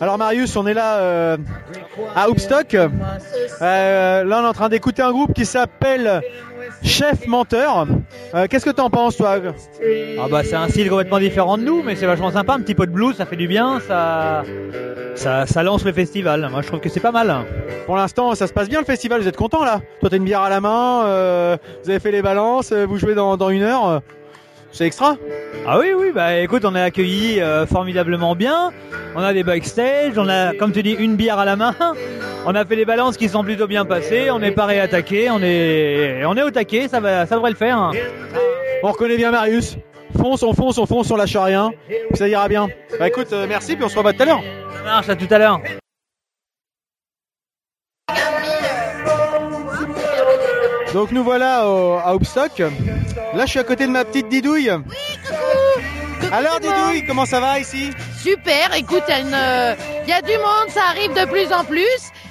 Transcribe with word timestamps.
Alors 0.00 0.18
Marius, 0.18 0.56
on 0.56 0.66
est 0.66 0.74
là 0.74 0.96
euh, 0.98 1.36
à 2.14 2.28
Hoopstock. 2.28 2.74
Euh, 2.74 4.24
là, 4.24 4.40
on 4.40 4.44
est 4.44 4.48
en 4.48 4.52
train 4.52 4.68
d'écouter 4.68 5.02
un 5.02 5.12
groupe 5.12 5.32
qui 5.32 5.46
s'appelle 5.46 6.20
Chef 6.82 7.26
Menteur. 7.26 7.86
Euh, 8.34 8.46
Qu'est-ce 8.48 8.64
que 8.64 8.70
t'en 8.70 8.90
penses, 8.90 9.16
toi? 9.16 9.36
Ah 10.20 10.26
bah 10.30 10.42
c'est 10.44 10.56
un 10.56 10.68
style 10.68 10.88
complètement 10.90 11.18
différent 11.18 11.56
de 11.58 11.62
nous, 11.62 11.82
mais 11.82 11.96
c'est 11.96 12.06
vachement 12.06 12.30
sympa, 12.30 12.54
un 12.54 12.60
petit 12.60 12.74
peu 12.74 12.86
de 12.86 12.92
blues, 12.92 13.16
ça 13.16 13.26
fait 13.26 13.36
du 13.36 13.48
bien, 13.48 13.80
ça, 13.80 14.42
ça, 15.14 15.46
ça 15.46 15.62
lance 15.62 15.84
le 15.84 15.92
festival. 15.92 16.48
Moi 16.50 16.62
je 16.62 16.66
trouve 16.66 16.80
que 16.80 16.88
c'est 16.88 17.00
pas 17.00 17.12
mal. 17.12 17.34
Pour 17.86 17.96
l'instant, 17.96 18.34
ça 18.34 18.46
se 18.46 18.52
passe 18.52 18.68
bien 18.68 18.80
le 18.80 18.86
festival. 18.86 19.20
Vous 19.20 19.28
êtes 19.28 19.36
content 19.36 19.64
là? 19.64 19.80
Toi, 20.00 20.10
t'as 20.10 20.16
une 20.16 20.24
bière 20.24 20.40
à 20.40 20.50
la 20.50 20.60
main. 20.60 21.56
vous 21.82 21.90
avez 21.90 22.00
fait 22.00 22.10
les 22.10 22.22
balances. 22.22 22.72
Vous 22.72 22.98
jouez 22.98 23.14
dans, 23.14 23.36
dans 23.36 23.50
une 23.50 23.62
heure. 23.62 24.02
C'est 24.76 24.86
extra. 24.86 25.16
Ah 25.66 25.78
oui 25.78 25.92
oui 25.96 26.10
bah 26.12 26.36
écoute 26.40 26.64
on 26.64 26.74
est 26.74 26.80
accueillis 26.82 27.40
euh, 27.40 27.64
formidablement 27.64 28.34
bien, 28.34 28.70
on 29.14 29.20
a 29.22 29.32
des 29.32 29.44
backstage, 29.44 30.18
on 30.18 30.28
a 30.28 30.52
comme 30.54 30.72
tu 30.72 30.82
dis 30.82 30.92
une 30.92 31.14
bière 31.16 31.38
à 31.38 31.44
la 31.44 31.54
main, 31.56 31.74
on 32.44 32.54
a 32.56 32.64
fait 32.66 32.74
les 32.76 32.84
balances 32.84 33.16
qui 33.16 33.28
sont 33.28 33.44
plutôt 33.44 33.66
bien 33.68 33.84
passées, 33.84 34.30
on 34.32 34.42
est 34.42 34.50
paré 34.50 34.80
à 34.80 34.82
attaquer, 34.82 35.30
on 35.30 35.40
est 35.42 36.24
on 36.26 36.36
est 36.36 36.42
au 36.42 36.50
taquet, 36.50 36.88
ça 36.88 36.98
va 37.00 37.24
ça 37.24 37.36
devrait 37.36 37.50
le 37.52 37.56
faire. 37.56 37.78
hein. 37.78 37.92
On 38.82 38.90
reconnaît 38.90 39.16
bien 39.16 39.30
Marius. 39.30 39.76
Fonce, 40.20 40.42
on 40.42 40.52
fonce, 40.52 40.76
on 40.78 40.86
fonce, 40.86 41.10
on 41.10 41.16
lâche 41.16 41.36
rien. 41.36 41.70
Ça 42.14 42.28
ira 42.28 42.46
bien. 42.48 42.68
Bah 42.98 43.08
écoute, 43.08 43.32
euh, 43.32 43.46
merci. 43.48 43.74
Puis 43.76 43.84
on 43.84 43.88
se 43.88 43.96
revoit 43.96 44.12
tout 44.12 44.22
à 44.22 44.26
l'heure. 44.26 44.42
Ça 44.76 44.82
marche 44.84 45.08
à 45.08 45.16
tout 45.16 45.26
à 45.30 45.38
l'heure. 45.38 45.60
Donc 50.92 51.10
nous 51.10 51.24
voilà 51.24 51.68
au- 51.68 51.94
à 51.94 52.14
Hoopstock. 52.14 52.62
Là, 53.34 53.44
je 53.46 53.50
suis 53.50 53.58
à 53.58 53.64
côté 53.64 53.86
de 53.86 53.92
ma 53.92 54.04
petite 54.04 54.28
Didouille. 54.28 54.70
Alors 56.32 56.60
Didouille, 56.60 57.04
comment 57.06 57.26
ça 57.26 57.40
va 57.40 57.58
ici? 57.58 57.90
Super, 58.20 58.74
écoute, 58.74 59.02
il 59.08 59.28
y, 59.30 59.34
a 59.34 59.36
euh, 59.38 59.74
y 60.06 60.22
du 60.22 60.38
monde, 60.38 60.68
ça 60.70 60.80
arrive 60.90 61.12
de 61.12 61.24
plus 61.26 61.52
en 61.52 61.64
plus. 61.64 61.84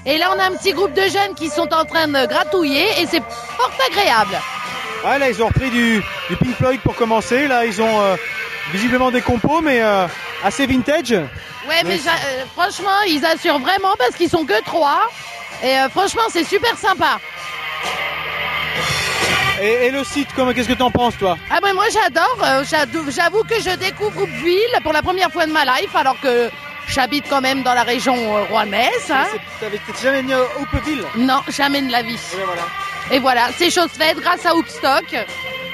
Et 0.06 0.18
là, 0.18 0.32
on 0.36 0.40
a 0.40 0.46
un 0.46 0.52
petit 0.56 0.74
groupe 0.74 0.94
de 0.94 1.04
jeunes 1.04 1.36
qui 1.36 1.50
sont 1.50 1.72
en 1.74 1.86
train 1.86 2.08
de 2.08 2.26
gratouiller 2.26 2.86
et 3.02 3.06
c'est 3.06 3.22
fort 3.58 3.72
agréable. 3.90 4.38
Ouais, 5.06 5.20
là, 5.20 5.30
ils 5.30 5.42
ont 5.44 5.48
repris 5.48 5.70
du, 5.70 6.02
du 6.30 6.36
Pink 6.38 6.56
Floyd 6.56 6.80
pour 6.82 6.96
commencer. 6.96 7.48
Là, 7.48 7.66
ils 7.66 7.82
ont 7.82 8.02
euh, 8.02 8.16
visiblement 8.72 9.12
des 9.12 9.22
compos, 9.22 9.62
mais 9.62 9.82
euh, 9.82 10.08
assez 10.44 10.66
vintage. 10.66 11.12
Ouais, 11.12 11.84
mais 11.86 11.98
j'a- 11.98 12.12
euh, 12.12 12.44
franchement, 12.54 13.02
ils 13.08 13.24
assurent 13.26 13.60
vraiment 13.60 13.94
parce 13.98 14.16
qu'ils 14.16 14.30
sont 14.30 14.46
que 14.46 14.62
trois. 14.64 15.02
Et 15.64 15.76
franchement, 15.92 16.24
c'est 16.30 16.44
super 16.44 16.78
sympa. 16.78 17.20
Et, 19.66 19.86
et 19.88 19.92
le 19.92 20.04
site, 20.04 20.28
comment- 20.36 20.52
qu'est-ce 20.54 20.68
que 20.68 20.74
t'en 20.84 20.92
penses, 20.92 21.18
toi? 21.18 21.38
Ah 21.50 21.60
ben 21.62 21.74
moi 21.74 21.86
j'adore, 21.92 22.38
euh, 22.44 22.64
j'avoue 23.10 23.44
que 23.44 23.56
je 23.62 23.74
découvre 23.78 24.24
Hoopville 24.24 24.76
pour 24.84 24.92
la 24.92 25.02
première 25.02 25.32
fois 25.32 25.46
de 25.46 25.52
ma 25.54 25.64
life 25.64 25.96
alors 25.96 26.20
que 26.20 26.50
j'habite 26.90 27.26
quand 27.30 27.40
même 27.40 27.64
dans 27.64 27.74
la 27.74 27.84
région 27.84 28.16
euh, 28.36 28.44
rouennaise. 28.44 29.10
hein. 29.10 29.26
T'es 29.62 29.68
jamais 30.04 30.22
venu 30.22 30.34
à 30.34 30.42
Hoopville 30.60 31.04
Non, 31.16 31.42
jamais 31.48 31.82
de 31.82 31.92
la 31.92 32.02
vie. 32.02 32.20
Et 32.34 32.38
ben 32.38 32.44
voilà. 32.46 32.62
Et 33.12 33.20
voilà, 33.20 33.48
c'est 33.58 33.70
chose 33.70 33.90
faite 33.98 34.18
grâce 34.20 34.46
à 34.46 34.54
Hoopstock. 34.56 35.16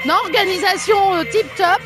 Non, 0.06 0.14
organisation 0.24 1.14
euh, 1.14 1.24
tip 1.24 1.46
top. 1.56 1.80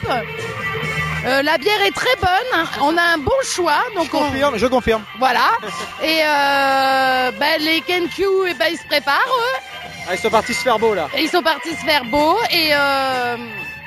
Euh, 1.26 1.40
la 1.42 1.56
bière 1.56 1.80
est 1.86 1.94
très 1.94 2.14
bonne. 2.20 2.66
On 2.82 2.96
a 2.98 3.02
un 3.14 3.18
bon 3.18 3.32
choix. 3.44 3.82
Donc 3.96 4.08
Je 4.12 4.16
on- 4.16 4.20
confirme, 4.28 4.58
je 4.58 4.66
confirme. 4.66 5.02
voilà. 5.18 5.52
Et 6.02 6.20
euh, 6.22 7.30
ben, 7.40 7.60
les 7.60 7.80
KenQ, 7.80 8.22
eh 8.50 8.54
ben, 8.54 8.66
ils 8.70 8.76
se 8.78 8.86
préparent. 8.86 9.26
eux. 9.26 9.60
Ah, 10.08 10.14
ils 10.14 10.18
sont 10.18 10.30
partis 10.30 10.54
se 10.54 10.62
faire 10.62 10.78
beau, 10.78 10.94
là. 10.94 11.08
Et 11.16 11.22
ils 11.22 11.28
sont 11.30 11.42
partis 11.42 11.70
se 11.70 11.84
faire 11.84 12.04
beau. 12.04 12.36
Et 12.50 12.70
euh, 12.72 13.36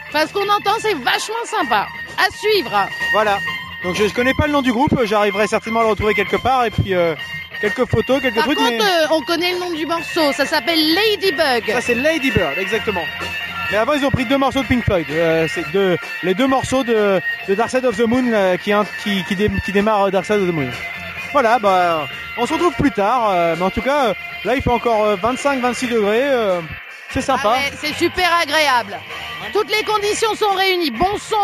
enfin, 0.10 0.26
ce 0.28 0.34
qu'on 0.34 0.50
entend, 0.50 0.76
c'est 0.80 0.94
vachement 0.96 1.46
sympa. 1.46 1.88
À 2.18 2.30
suivre. 2.36 2.72
Voilà. 3.12 3.38
Donc 3.84 3.96
je, 3.96 4.08
je 4.08 4.14
connais 4.14 4.34
pas 4.34 4.48
le 4.48 4.54
nom 4.54 4.64
du 4.64 4.72
groupe, 4.72 5.00
j'arriverai 5.04 5.46
certainement 5.48 5.82
à 5.82 5.84
le 5.84 5.90
retrouver 5.90 6.16
quelque 6.16 6.38
part 6.38 6.66
et 6.66 6.72
puis 6.72 6.96
euh, 6.96 7.14
quelques 7.62 7.86
photos, 7.86 8.20
quelques 8.20 8.34
Par 8.36 8.46
trucs. 8.46 8.58
contre, 8.58 8.72
mais 8.72 8.82
euh, 8.82 9.06
on 9.12 9.22
connaît 9.22 9.54
le 9.54 9.60
nom 9.60 9.70
du 9.70 9.86
morceau. 9.86 10.34
Ça 10.34 10.48
s'appelle 10.48 10.80
Ladybug. 10.96 11.72
ça 11.72 11.82
c'est 11.82 11.94
Lady 11.94 12.32
Bird, 12.32 12.58
exactement. 12.58 13.04
Mais 13.70 13.78
avant 13.78 13.94
ils 13.94 14.04
ont 14.04 14.10
pris 14.10 14.26
deux 14.26 14.38
morceaux 14.40 14.64
de 14.64 14.68
Pink 14.68 14.84
Floyd. 14.84 15.06
Euh, 15.12 15.48
c'est 15.54 15.70
deux, 15.72 15.96
les 16.24 16.34
deux 16.34 16.48
morceaux 16.48 16.84
de, 16.84 17.22
de 17.48 17.54
Dark 17.54 17.70
Side 17.70 17.86
of 17.86 17.96
the 17.98 18.08
Moon 18.08 18.32
euh, 18.34 18.58
qui, 18.58 18.72
qui, 19.04 19.24
qui, 19.26 19.36
dé- 19.36 19.52
qui 19.64 19.72
démarrent 19.72 20.06
euh, 20.08 20.12
Dark 20.12 20.26
Side 20.26 20.38
of 20.38 20.48
the 20.50 20.54
Moon. 20.54 20.72
Voilà, 21.40 21.60
bah 21.60 22.08
on 22.40 22.48
se 22.48 22.54
retrouve 22.54 22.74
plus 22.74 22.90
tard. 22.90 23.30
euh, 23.30 23.56
mais 23.56 23.64
en 23.64 23.70
tout 23.70 23.84
cas, 23.84 24.06
euh, 24.08 24.14
là 24.44 24.56
il 24.56 24.62
fait 24.64 24.72
encore 24.72 25.16
25-26 25.18 25.88
degrés. 25.88 26.24
euh, 26.24 26.62
c'est 27.12 27.22
sympa. 27.22 27.42
Ah 27.46 27.52
ouais, 27.52 27.72
c'est 27.80 27.94
super 27.94 28.28
agréable. 28.42 28.98
Toutes 29.54 29.70
les 29.70 29.84
conditions 29.84 30.34
sont 30.34 30.50
réunies. 30.56 30.90
Bon 30.90 31.16
son, 31.20 31.36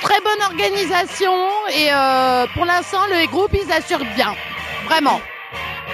très 0.00 0.18
bonne 0.22 0.42
organisation 0.46 1.30
et 1.74 1.92
euh, 1.92 2.46
pour 2.54 2.64
l'instant 2.64 3.02
le 3.10 3.26
groupe 3.26 3.50
ils 3.52 3.70
assurent 3.70 4.06
bien. 4.16 4.34
Vraiment. 4.86 5.20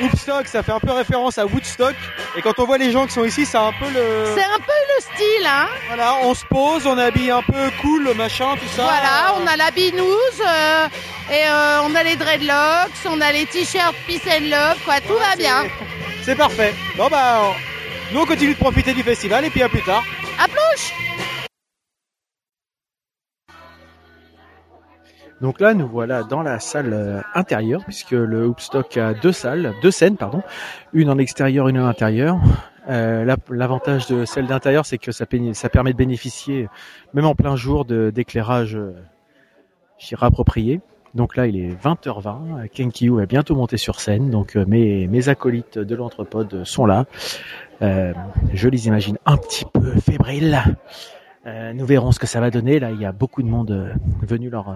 Hoopstock, 0.01 0.47
ça 0.47 0.63
fait 0.63 0.73
un 0.73 0.81
peu 0.81 0.93
référence 0.93 1.39
à 1.39 1.47
Woodstock. 1.47 1.95
Et 2.37 2.43
quand 2.43 2.59
on 2.59 2.65
voit 2.65 2.79
les 2.79 2.91
gens 2.93 3.07
qui 3.07 3.13
sont 3.13 3.25
ici, 3.25 3.45
c'est 3.45 3.59
un 3.59 3.73
peu 3.73 3.87
le. 3.93 4.25
C'est 4.35 4.45
un 4.45 4.59
peu 4.59 4.73
le 4.97 5.03
style, 5.03 5.47
hein. 5.47 5.67
Voilà, 5.89 6.17
on 6.23 6.35
se 6.35 6.45
pose, 6.47 6.87
on 6.87 6.99
est 6.99 7.05
habillé 7.05 7.31
un 7.31 7.43
peu 7.43 7.71
cool, 7.81 8.13
machin, 8.15 8.55
tout 8.61 8.69
ça. 8.75 8.85
Voilà, 8.85 9.35
on 9.41 9.47
a 9.47 9.57
la 9.57 9.71
binouse 9.71 10.41
euh, 10.41 10.89
et 11.31 11.47
euh, 11.47 11.83
on 11.85 11.95
a 11.95 12.03
les 12.03 12.17
dreadlocks, 12.17 13.07
on 13.07 13.21
a 13.21 13.33
les 13.33 13.47
t-shirts 13.47 13.95
peace 14.07 14.23
and 14.27 14.49
love, 14.49 14.79
quoi. 14.85 15.01
Tout 15.01 15.15
va 15.15 15.37
bien. 15.37 15.65
C'est 16.23 16.37
parfait. 16.37 16.75
Bon 16.97 17.09
bah, 17.09 17.53
nous 18.13 18.21
on 18.21 18.27
continue 18.27 18.55
de 18.55 18.59
profiter 18.59 18.95
du 18.95 19.03
festival 19.03 19.45
et 19.45 19.51
puis 19.51 19.63
à 19.63 19.69
plus 19.69 19.83
tard. 19.83 20.05
À 20.39 20.47
plus 20.49 20.93
Donc 25.43 25.61
là, 25.61 25.75
nous 25.75 25.89
voilà 25.89 26.23
dans 26.23 26.43
la 26.43 26.59
salle 26.61 26.93
euh, 26.93 27.21
intérieure, 27.35 27.83
puisque 27.85 28.13
le 28.13 28.47
Hoopstock 28.47 28.97
a 28.97 29.13
deux 29.13 29.33
salles, 29.33 29.75
deux 29.83 29.91
scènes, 29.91 30.17
pardon, 30.17 30.43
une 30.93 31.11
en 31.11 31.19
extérieur, 31.19 31.69
une 31.69 31.77
à 31.79 31.83
l'intérieur. 31.83 32.39
Euh, 32.89 33.25
la- 33.25 33.37
L'avantage 33.51 34.07
de 34.07 34.25
celle 34.25 34.47
d'intérieur, 34.47 34.87
c'est 34.87 34.99
que 34.99 35.11
ça, 35.13 35.27
permet 35.27 35.93
de 35.93 35.97
bénéficier, 35.99 36.69
même 37.13 37.27
en 37.27 37.35
plein 37.35 37.57
jour, 37.57 37.85
d'éclairage, 37.85 38.77
euh, 38.77 38.95
approprié. 40.21 40.81
Donc 41.15 41.37
là, 41.37 41.47
il 41.47 41.57
est 41.57 41.71
20h20. 41.75 42.69
Kenkyu 42.69 43.11
va 43.17 43.27
bientôt 43.27 43.55
monter 43.55 43.77
sur 43.77 44.01
scène. 44.01 44.31
Donc 44.31 44.57
euh, 44.57 44.65
mes, 44.67 45.07
mes 45.09 45.29
acolytes 45.29 45.79
de 45.79 45.95
l'entrepode 45.95 46.65
sont 46.65 46.87
là. 46.87 47.05
Euh, 47.83 48.15
je 48.55 48.69
les 48.69 48.87
imagine 48.87 49.19
un 49.27 49.37
petit 49.37 49.65
peu 49.65 49.95
fébriles. 50.01 50.63
Euh, 51.47 51.73
nous 51.73 51.85
verrons 51.85 52.13
ce 52.13 52.19
que 52.21 52.27
ça 52.27 52.41
va 52.41 52.51
donner. 52.51 52.79
Là, 52.81 52.91
il 52.93 53.01
y 53.01 53.05
a 53.05 53.13
beaucoup 53.13 53.43
de 53.43 53.49
monde 53.49 53.93
venu 54.23 54.49
leur 54.49 54.75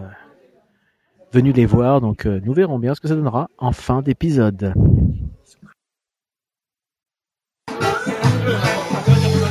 venu 1.32 1.52
les 1.52 1.66
voir. 1.66 2.00
Donc 2.00 2.26
euh, 2.26 2.40
nous 2.44 2.52
verrons 2.52 2.78
bien 2.78 2.94
ce 2.94 3.00
que 3.00 3.08
ça 3.08 3.14
donnera 3.14 3.48
en 3.58 3.72
fin 3.72 4.02
d'épisode. 4.02 4.74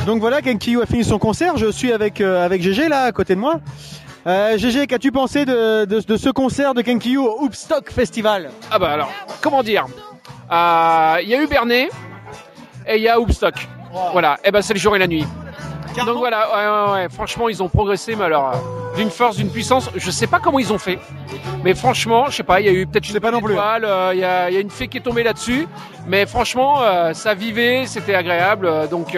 Donc 0.06 0.20
voilà, 0.20 0.40
Kenkyu 0.40 0.80
a 0.80 0.86
fini 0.86 1.02
son 1.02 1.18
concert. 1.18 1.56
Je 1.56 1.70
suis 1.70 1.92
avec 1.92 2.20
euh, 2.20 2.44
avec 2.44 2.62
GG 2.62 2.88
là 2.88 3.02
à 3.02 3.12
côté 3.12 3.34
de 3.34 3.40
moi. 3.40 3.60
Euh, 4.26 4.56
GG, 4.58 4.86
qu'as-tu 4.86 5.12
pensé 5.12 5.44
de, 5.44 5.84
de, 5.84 6.00
de 6.00 6.16
ce 6.16 6.30
concert 6.30 6.74
de 6.74 6.82
Kenkyu 6.82 7.18
au 7.18 7.42
Hoopstock 7.42 7.90
Festival? 7.90 8.50
Ah 8.70 8.78
bah 8.78 8.90
alors, 8.90 9.10
comment 9.40 9.62
dire? 9.62 9.86
Euh, 10.50 11.16
Il 11.22 11.28
y 11.28 11.34
a 11.34 11.42
eu 11.42 11.46
Bernet 11.46 11.88
et 12.88 12.96
il 12.96 13.02
y 13.02 13.08
a 13.08 13.20
Hoopstock. 13.20 13.54
Voilà, 14.12 14.38
et 14.44 14.50
ben 14.50 14.62
c'est 14.62 14.74
le 14.74 14.80
jour 14.80 14.94
et 14.94 14.98
la 14.98 15.06
nuit. 15.06 15.24
Donc 16.04 16.18
voilà, 16.18 16.48
ouais, 16.54 16.92
ouais, 16.92 16.92
ouais, 17.02 17.08
franchement 17.08 17.48
ils 17.48 17.62
ont 17.62 17.68
progressé, 17.68 18.14
mais 18.16 18.24
alors 18.24 18.50
euh, 18.50 18.96
d'une 18.96 19.10
force, 19.10 19.36
d'une 19.36 19.50
puissance, 19.50 19.90
je 19.94 20.10
sais 20.10 20.26
pas 20.26 20.38
comment 20.40 20.58
ils 20.58 20.72
ont 20.72 20.78
fait, 20.78 20.98
mais 21.64 21.74
franchement, 21.74 22.26
je 22.28 22.36
sais 22.36 22.42
pas, 22.42 22.60
il 22.60 22.66
y 22.66 22.68
a 22.68 22.72
eu 22.72 22.86
peut-être 22.86 23.08
une 23.08 23.18
pas 23.20 23.30
non 23.30 23.40
plus. 23.40 23.54
étoile, 23.54 23.84
euh, 23.84 24.10
il 24.14 24.20
y, 24.20 24.24
a, 24.24 24.50
il 24.50 24.54
y 24.54 24.56
a 24.56 24.60
une 24.60 24.70
fée 24.70 24.88
qui 24.88 24.98
est 24.98 25.00
tombée 25.00 25.22
là-dessus, 25.22 25.66
mais 26.06 26.26
franchement 26.26 26.82
euh, 26.82 27.12
ça 27.14 27.34
vivait, 27.34 27.86
c'était 27.86 28.14
agréable, 28.14 28.88
donc 28.90 29.16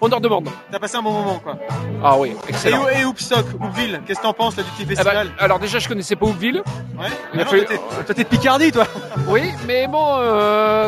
on 0.00 0.08
leur 0.08 0.20
demande. 0.20 0.48
T'as 0.70 0.78
passé 0.78 0.96
un 0.96 1.02
bon 1.02 1.12
moment 1.12 1.38
quoi. 1.42 1.56
Ah 2.02 2.18
oui, 2.18 2.36
Et, 2.46 2.50
excellent. 2.50 2.86
et 2.88 3.04
Hoopstock, 3.04 3.46
Hoopville, 3.60 4.02
qu'est-ce 4.06 4.18
que 4.18 4.24
t'en 4.24 4.34
penses 4.34 4.56
là 4.56 4.62
du 4.64 4.70
petit 4.70 4.82
Eh 4.82 4.86
ben, 4.86 4.96
festival 4.96 5.28
alors 5.38 5.58
déjà 5.58 5.78
je 5.78 5.88
connaissais 5.88 6.16
pas 6.16 6.26
Hoopville, 6.26 6.62
Ouais. 6.98 7.06
il 7.32 7.40
a 7.40 7.44
non, 7.44 7.50
fallu- 7.50 7.64
toi, 7.66 8.14
t'es- 8.14 8.24
de 8.24 8.28
Picardie 8.28 8.70
toi. 8.72 8.84
Oui, 9.28 9.50
mais 9.66 9.86
bon, 9.86 10.18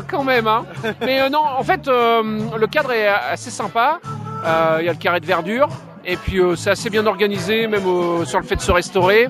quand 0.08 0.22
même. 0.22 0.46
Hein. 0.46 0.66
Mais 1.00 1.28
non, 1.30 1.40
en 1.58 1.62
fait, 1.62 1.86
le 1.86 2.66
cadre 2.66 2.92
est 2.92 3.06
assez 3.08 3.50
sympa. 3.50 3.98
Euh, 4.44 4.78
Il 4.80 4.86
y 4.86 4.88
a 4.88 4.92
le 4.92 4.98
carré 4.98 5.20
de 5.20 5.26
verdure. 5.26 5.68
Et 6.08 6.16
puis 6.16 6.38
euh, 6.38 6.54
c'est 6.54 6.70
assez 6.70 6.88
bien 6.88 7.04
organisé, 7.06 7.66
même 7.66 7.84
euh, 7.86 8.24
sur 8.24 8.38
le 8.38 8.46
fait 8.46 8.54
de 8.54 8.60
se 8.60 8.70
restaurer. 8.70 9.26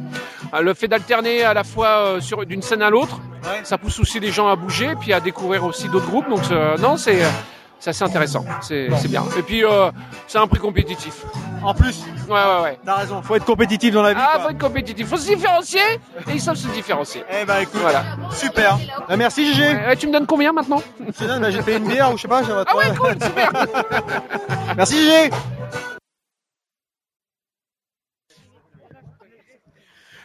Euh, 0.53 0.61
le 0.61 0.75
fait 0.75 0.88
d'alterner 0.88 1.43
à 1.43 1.55
la 1.55 1.64
fois 1.64 1.88
euh, 1.88 2.20
sur 2.20 2.44
d'une 2.44 2.61
scène 2.62 2.82
à 2.82 2.91
l'autre, 2.91 3.20
Ouais. 3.44 3.61
ça 3.62 3.79
pousse 3.79 4.00
aussi 4.00 4.19
les 4.19 4.32
gens 4.32 4.49
à 4.49 4.56
bouger, 4.56 4.94
puis 5.00 5.12
à 5.12 5.20
découvrir 5.20 5.64
aussi 5.64 5.88
d'autres 5.88 6.06
groupes. 6.06 6.29
Donc 6.29 6.43
euh, 6.50 6.76
non, 6.79 6.97
c'est 6.97 7.23
c'est 7.78 7.90
assez 7.90 8.02
intéressant. 8.05 8.44
C'est 8.62 8.88
bien. 9.08 9.25
Et 9.38 9.43
puis 9.43 9.64
euh, 9.64 9.90
c'est 10.26 10.38
un 10.38 10.46
prix 10.46 10.58
compétitif. 10.58 11.25
En 11.62 11.75
plus, 11.75 12.05
Ouais, 12.28 12.32
ouais, 12.34 12.62
ouais. 12.64 12.78
t'as 12.84 12.94
raison, 12.96 13.23
faut 13.23 13.37
être 13.37 13.44
compétitif 13.44 13.93
dans 13.94 14.02
la 14.02 14.12
vie. 14.12 14.20
Ah, 14.20 14.32
quoi. 14.34 14.43
faut 14.44 14.50
être 14.50 14.58
compétitif. 14.61 15.06
Faut 15.06 15.17
se 15.17 15.28
différencier. 15.32 15.81
Et 16.28 16.32
ils 16.32 16.40
savent 16.40 16.56
se 16.56 16.67
différencier. 16.69 17.23
Eh 17.40 17.44
bah 17.44 17.62
écoute, 17.62 17.81
Voilà. 17.81 18.02
super. 18.32 18.78
Bah, 19.08 19.17
merci 19.17 19.52
GG. 19.52 19.62
Ouais, 19.62 19.96
tu 19.96 20.08
me 20.08 20.12
donnes 20.12 20.26
combien 20.26 20.52
maintenant? 20.52 20.82
Je 21.06 21.12
te 21.12 21.25
donne, 21.25 21.40
bah, 21.40 21.50
j'ai 21.52 21.62
fait 21.62 21.76
une 21.76 21.87
bière 21.88 22.12
ou 22.12 22.17
je 22.17 22.23
sais 22.23 22.28
pas. 22.28 22.43
Ah 22.67 22.76
ouais, 22.76 22.87
cool, 22.99 23.17
super. 23.23 23.50
Merci 24.76 24.96
GG. 24.96 25.31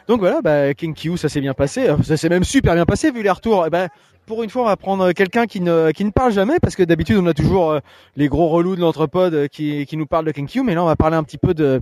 Donc 0.08 0.20
voilà, 0.20 0.42
bah, 0.42 0.74
Kenkyu, 0.74 1.16
ça 1.18 1.30
s'est 1.30 1.42
bien 1.42 1.54
passé. 1.54 1.88
Euh, 1.88 1.96
Ça 2.04 2.18
s'est 2.18 2.28
même 2.30 2.44
super 2.44 2.74
bien 2.74 2.86
passé 2.86 3.12
vu 3.12 3.22
les 3.24 3.30
retours. 3.30 3.66
Et 3.68 3.70
ben, 3.70 3.88
pour 4.26 4.44
une 4.44 4.50
fois, 4.50 4.64
on 4.64 4.66
va 4.66 4.78
prendre 4.78 5.12
quelqu'un 5.12 5.46
qui 5.46 5.62
ne, 5.62 5.92
qui 5.92 6.06
ne 6.06 6.12
parle 6.12 6.32
jamais 6.32 6.60
parce 6.62 6.76
que 6.76 6.84
d'habitude, 6.84 7.18
on 7.18 7.28
a 7.28 7.34
toujours 7.34 7.72
euh, 7.72 7.80
les 8.16 8.28
gros 8.28 8.48
relous 8.50 8.76
de 8.76 8.82
l'entrepode 8.82 9.34
euh, 9.34 9.48
qui, 9.48 9.86
qui 9.86 9.98
nous 9.98 10.06
parlent 10.06 10.26
de 10.26 10.32
Kenkyu. 10.32 10.64
Mais 10.64 10.76
là, 10.76 10.84
on 10.84 10.88
va 10.88 10.96
parler 10.96 11.18
un 11.18 11.24
petit 11.24 11.38
peu 11.38 11.54
de, 11.54 11.82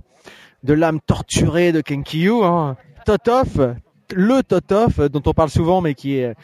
de 0.64 0.72
l'âme 0.72 1.00
torturée 1.06 1.72
de 1.72 1.80
Kenkyu. 1.80 2.42
Hein. 2.44 2.76
Totov, 3.06 3.76
le 4.14 4.42
Totov 4.42 5.00
euh, 5.00 5.08
dont 5.08 5.22
on 5.26 5.32
parle 5.32 5.50
souvent, 5.50 5.80
mais 5.80 5.94
qui 5.94 6.16
est 6.16 6.34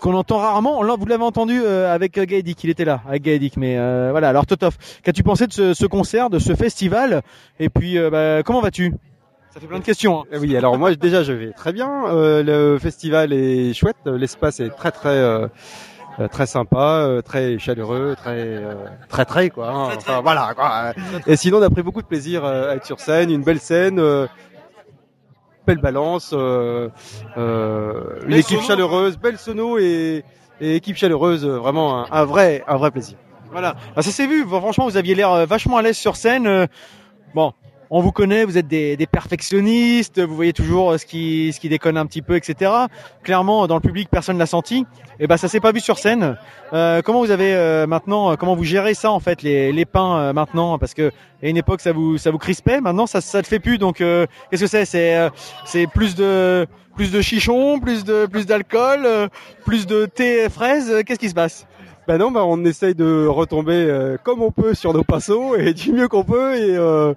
qu'on 0.00 0.14
entend 0.14 0.38
rarement. 0.38 0.82
Là, 0.82 0.96
vous 0.98 1.06
l'avez 1.06 1.22
entendu 1.22 1.60
euh, 1.62 1.94
avec 1.94 2.18
euh, 2.18 2.24
Gaëdic, 2.24 2.64
il 2.64 2.70
était 2.70 2.84
là 2.84 3.02
avec 3.08 3.22
Gaëdic. 3.22 3.56
Mais 3.56 3.76
euh, 3.78 4.08
voilà. 4.10 4.28
Alors 4.30 4.44
Totov, 4.46 4.76
qu'as-tu 5.02 5.22
pensé 5.22 5.46
de 5.46 5.52
ce, 5.52 5.74
ce 5.74 5.86
concert, 5.86 6.28
de 6.28 6.38
ce 6.38 6.54
festival? 6.54 7.22
Et 7.60 7.68
puis, 7.68 7.96
euh, 7.96 8.10
bah, 8.10 8.42
comment 8.42 8.60
vas-tu? 8.60 8.92
Ça 9.56 9.60
fait 9.60 9.66
plein 9.68 9.78
de 9.78 9.84
questions. 9.84 10.20
hein. 10.20 10.24
Eh 10.32 10.36
Oui, 10.38 10.54
alors 10.54 10.76
moi 10.76 10.94
déjà 10.94 11.22
je 11.22 11.32
vais 11.32 11.52
très 11.52 11.72
bien. 11.72 12.08
Euh, 12.08 12.42
le 12.42 12.78
festival 12.78 13.32
est 13.32 13.72
chouette, 13.72 13.96
l'espace 14.04 14.60
est 14.60 14.68
très 14.68 14.90
très 14.90 15.08
euh, 15.08 15.48
euh, 16.20 16.28
très 16.28 16.44
sympa, 16.44 17.06
euh, 17.06 17.22
très 17.22 17.58
chaleureux, 17.58 18.14
très 18.18 18.36
euh, 18.38 18.74
très 19.08 19.24
très 19.24 19.48
quoi. 19.48 19.70
hein. 19.70 19.88
Enfin, 19.96 20.20
voilà 20.20 20.52
quoi. 20.54 20.92
Et 21.26 21.36
sinon 21.36 21.58
on 21.58 21.62
a 21.62 21.70
pris 21.70 21.82
beaucoup 21.82 22.02
de 22.02 22.06
plaisir 22.06 22.44
euh, 22.44 22.72
à 22.72 22.74
être 22.76 22.84
sur 22.84 23.00
scène, 23.00 23.30
une 23.30 23.42
belle 23.42 23.58
scène, 23.60 23.98
euh, 23.98 24.26
belle 25.66 25.78
balance, 25.80 26.32
euh, 26.34 26.90
euh, 27.38 28.20
une 28.26 28.34
équipe 28.34 28.58
sono. 28.58 28.68
chaleureuse, 28.68 29.16
belle 29.16 29.38
sono 29.38 29.78
et, 29.78 30.22
et 30.60 30.76
équipe 30.76 30.96
chaleureuse, 30.98 31.46
vraiment 31.46 32.04
un, 32.04 32.08
un 32.12 32.24
vrai 32.26 32.62
un 32.68 32.76
vrai 32.76 32.90
plaisir. 32.90 33.16
Voilà, 33.52 33.74
Ah, 33.96 34.02
ça 34.02 34.10
s'est 34.10 34.26
vu. 34.26 34.44
Franchement, 34.46 34.84
vous 34.86 34.98
aviez 34.98 35.14
l'air 35.14 35.46
vachement 35.46 35.78
à 35.78 35.82
l'aise 35.82 35.96
sur 35.96 36.16
scène. 36.16 36.66
Bon, 37.34 37.52
on 37.90 38.00
vous 38.00 38.12
connaît, 38.12 38.44
vous 38.44 38.58
êtes 38.58 38.68
des, 38.68 38.96
des 38.96 39.06
perfectionnistes, 39.06 40.20
vous 40.20 40.34
voyez 40.34 40.52
toujours 40.52 40.92
euh, 40.92 40.98
ce 40.98 41.06
qui, 41.06 41.52
ce 41.52 41.60
qui 41.60 41.68
déconne 41.68 41.96
un 41.96 42.06
petit 42.06 42.22
peu, 42.22 42.36
etc. 42.36 42.70
Clairement, 43.22 43.66
dans 43.66 43.76
le 43.76 43.80
public, 43.80 44.08
personne 44.10 44.38
l'a 44.38 44.46
senti. 44.46 44.84
Et 45.20 45.26
ben, 45.26 45.36
ça 45.36 45.48
s'est 45.48 45.60
pas 45.60 45.72
vu 45.72 45.80
sur 45.80 45.98
scène. 45.98 46.36
Euh, 46.72 47.00
comment 47.02 47.20
vous 47.20 47.30
avez 47.30 47.54
euh, 47.54 47.86
maintenant, 47.86 48.32
euh, 48.32 48.36
comment 48.36 48.54
vous 48.56 48.64
gérez 48.64 48.94
ça 48.94 49.10
en 49.10 49.20
fait, 49.20 49.42
les, 49.42 49.72
les 49.72 49.84
pains 49.84 50.18
euh, 50.18 50.32
maintenant? 50.32 50.78
Parce 50.78 50.94
que 50.94 51.12
à 51.42 51.48
une 51.48 51.56
époque, 51.56 51.80
ça 51.80 51.92
vous, 51.92 52.18
ça 52.18 52.30
vous 52.30 52.38
crispait. 52.38 52.80
Maintenant, 52.80 53.06
ça, 53.06 53.20
ça 53.20 53.38
le 53.38 53.44
fait 53.44 53.60
plus. 53.60 53.78
Donc, 53.78 54.00
euh, 54.00 54.26
qu'est-ce 54.50 54.62
que 54.62 54.70
c'est? 54.70 54.84
C'est, 54.84 55.16
euh, 55.16 55.30
c'est 55.64 55.86
plus 55.86 56.14
de, 56.14 56.66
plus 56.96 57.12
de 57.12 57.20
chichon, 57.20 57.78
plus 57.78 58.04
de, 58.04 58.26
plus 58.26 58.46
d'alcool, 58.46 59.02
euh, 59.04 59.28
plus 59.64 59.86
de 59.86 60.06
thé 60.06 60.48
fraise. 60.48 60.90
Euh, 60.90 61.02
Qu'est-ce 61.02 61.20
qui 61.20 61.28
se 61.28 61.34
passe? 61.34 61.66
Ben 62.08 62.18
non, 62.18 62.30
ben 62.30 62.42
on 62.42 62.64
essaye 62.64 62.94
de 62.94 63.26
retomber 63.26 63.72
euh, 63.74 64.16
comme 64.22 64.40
on 64.40 64.52
peut 64.52 64.74
sur 64.74 64.94
nos 64.94 65.02
pinceaux 65.02 65.56
et 65.56 65.74
du 65.74 65.92
mieux 65.92 66.06
qu'on 66.06 66.22
peut 66.22 66.54
et 66.54 66.76
euh, 66.76 67.14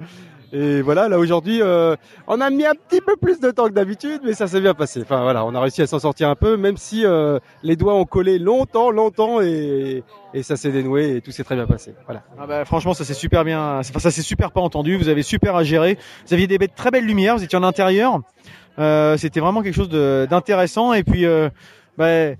et 0.52 0.82
voilà, 0.82 1.08
là 1.08 1.20
aujourd'hui, 1.20 1.62
euh, 1.62 1.96
on 2.28 2.42
a 2.42 2.50
mis 2.50 2.66
un 2.66 2.74
petit 2.74 3.02
peu 3.02 3.16
plus 3.16 3.40
de 3.40 3.52
temps 3.52 3.66
que 3.66 3.74
d'habitude, 3.74 4.22
mais 4.24 4.34
ça 4.34 4.48
s'est 4.48 4.62
bien 4.62 4.74
passé. 4.74 5.02
Enfin 5.02 5.22
voilà, 5.24 5.46
on 5.46 5.54
a 5.56 5.60
réussi 5.62 5.82
à 5.82 5.88
s'en 5.88 6.00
sortir 6.00 6.30
un 6.30 6.36
peu, 6.36 6.58
même 6.58 6.78
si 6.78 7.06
euh, 7.06 7.40
les 7.64 7.76
doigts 7.76 7.96
ont 7.96 8.06
collé 8.06 8.40
longtemps, 8.40 8.92
longtemps, 8.92 9.42
et, 9.42 10.04
et 10.34 10.44
ça 10.44 10.56
s'est 10.56 10.72
dénoué 10.72 11.18
et 11.18 11.22
tout 11.22 11.32
s'est 11.32 11.44
très 11.44 11.56
bien 11.56 11.68
passé. 11.68 11.94
Voilà. 12.06 12.24
Ah 12.40 12.48
bah, 12.48 12.66
franchement, 12.66 12.94
ça 12.94 13.04
c'est 13.06 13.14
super 13.14 13.44
bien. 13.44 13.80
Enfin, 13.80 14.00
ça 14.00 14.12
c'est 14.12 14.22
super 14.22 14.52
pas 14.52 14.62
entendu. 14.62 14.98
Vous 14.98 15.10
avez 15.10 15.24
super 15.24 15.56
à 15.56 15.64
gérer. 15.64 15.98
Vous 16.28 16.34
aviez 16.34 16.48
des 16.48 16.58
bêtes 16.58 16.76
très 16.76 16.92
belles 16.92 17.06
lumières. 17.06 17.38
Vous 17.38 17.44
étiez 17.44 17.58
en 17.58 17.64
intérieur. 17.64 18.20
Euh, 18.80 19.18
C'était 19.18 19.40
vraiment 19.40 19.62
quelque 19.62 19.76
chose 19.76 19.90
d'intéressant. 19.90 20.94
Et 20.94 21.04
puis, 21.04 21.26
euh, 21.26 21.50
bah, 21.98 22.36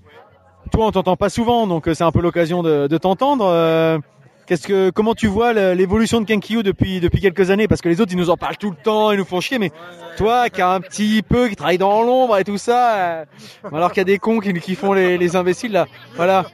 toi, 0.72 0.86
on 0.86 0.90
t'entend 0.90 1.16
pas 1.16 1.28
souvent, 1.30 1.66
donc 1.66 1.88
euh, 1.88 1.94
c'est 1.94 2.04
un 2.04 2.12
peu 2.12 2.20
l'occasion 2.20 2.62
de, 2.62 2.86
de 2.86 2.98
t'entendre. 2.98 4.00
Qu'est-ce 4.50 4.66
que, 4.66 4.90
comment 4.90 5.14
tu 5.14 5.28
vois 5.28 5.52
l'évolution 5.52 6.20
de 6.20 6.26
Kenkyu 6.26 6.64
depuis 6.64 6.98
depuis 6.98 7.20
quelques 7.20 7.52
années? 7.52 7.68
Parce 7.68 7.80
que 7.80 7.88
les 7.88 8.00
autres, 8.00 8.10
ils 8.10 8.18
nous 8.18 8.30
en 8.30 8.36
parlent 8.36 8.56
tout 8.56 8.70
le 8.70 8.76
temps, 8.76 9.12
ils 9.12 9.16
nous 9.16 9.24
font 9.24 9.40
chier. 9.40 9.60
Mais 9.60 9.70
toi, 10.16 10.50
qui 10.50 10.60
a 10.60 10.70
un 10.70 10.80
petit 10.80 11.22
peu, 11.22 11.46
qui 11.46 11.54
travaille 11.54 11.78
dans 11.78 12.02
l'ombre 12.02 12.36
et 12.36 12.42
tout 12.42 12.58
ça, 12.58 12.96
euh, 12.96 13.24
alors 13.72 13.92
qu'il 13.92 13.98
y 13.98 14.00
a 14.00 14.04
des 14.04 14.18
cons 14.18 14.40
qui, 14.40 14.52
qui 14.54 14.74
font 14.74 14.92
les, 14.92 15.18
les 15.18 15.36
imbéciles 15.36 15.70
là. 15.70 15.86
Voilà. 16.16 16.46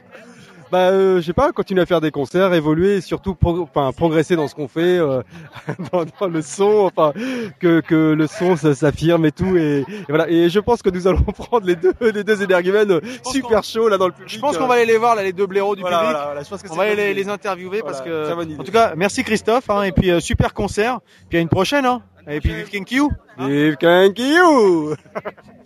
Bah, 0.71 0.89
euh, 0.89 1.21
je 1.21 1.25
sais 1.25 1.33
pas, 1.33 1.51
continuer 1.53 1.81
à 1.81 1.85
faire 1.85 2.01
des 2.01 2.11
concerts, 2.11 2.53
évoluer, 2.53 2.95
et 2.97 3.01
surtout 3.01 3.35
pro- 3.35 3.61
enfin, 3.61 3.91
progresser 3.95 4.35
dans 4.35 4.47
ce 4.49 4.55
qu'on 4.55 4.67
fait, 4.67 4.97
euh, 4.99 5.21
dans, 5.93 6.03
dans 6.19 6.27
le 6.27 6.41
son, 6.41 6.91
enfin 6.93 7.13
que, 7.59 7.79
que 7.79 8.13
le 8.13 8.27
son 8.27 8.55
s'affirme 8.57 9.25
et 9.25 9.31
tout, 9.31 9.55
et, 9.55 9.85
et 9.87 10.05
voilà. 10.09 10.29
Et 10.29 10.49
je 10.49 10.59
pense 10.59 10.81
que 10.81 10.89
nous 10.89 11.07
allons 11.07 11.21
prendre 11.37 11.65
les 11.65 11.75
deux 11.77 11.93
les 12.01 12.23
deux 12.25 12.43
énergumènes 12.43 12.91
euh, 12.91 13.01
super 13.31 13.63
chauds 13.63 13.87
là 13.87 13.97
dans 13.97 14.07
le 14.07 14.13
public. 14.13 14.29
Je 14.29 14.39
pense 14.39 14.55
euh, 14.55 14.59
qu'on 14.59 14.67
va 14.67 14.73
aller 14.75 14.85
les 14.85 14.97
voir 14.97 15.15
là, 15.15 15.23
les 15.23 15.31
deux 15.33 15.47
blaireaux 15.47 15.75
du 15.75 15.81
voilà, 15.81 15.99
public. 15.99 16.11
voilà, 16.11 16.25
voilà, 16.27 16.43
je 16.43 16.49
pense 16.49 16.61
que 16.61 16.69
On 16.71 16.75
va 16.75 16.83
aller 16.83 16.95
les, 16.95 17.13
les 17.13 17.29
interviewer 17.29 17.81
parce 17.81 18.01
que, 18.01 18.59
en 18.59 18.63
tout 18.63 18.71
cas, 18.71 18.93
merci 18.97 19.23
Christophe, 19.23 19.69
hein, 19.69 19.83
et 19.83 19.91
puis 19.93 20.11
euh, 20.11 20.19
super 20.19 20.53
concert, 20.53 20.99
puis 21.29 21.37
à 21.37 21.41
une 21.41 21.49
prochaine, 21.49 21.85
hein, 21.85 22.01
et 22.29 22.41
puis 22.41 22.53
vive 22.53 22.69
Kenkyu. 22.69 23.03
Vive 23.39 23.77
Kenkyu 23.77 24.95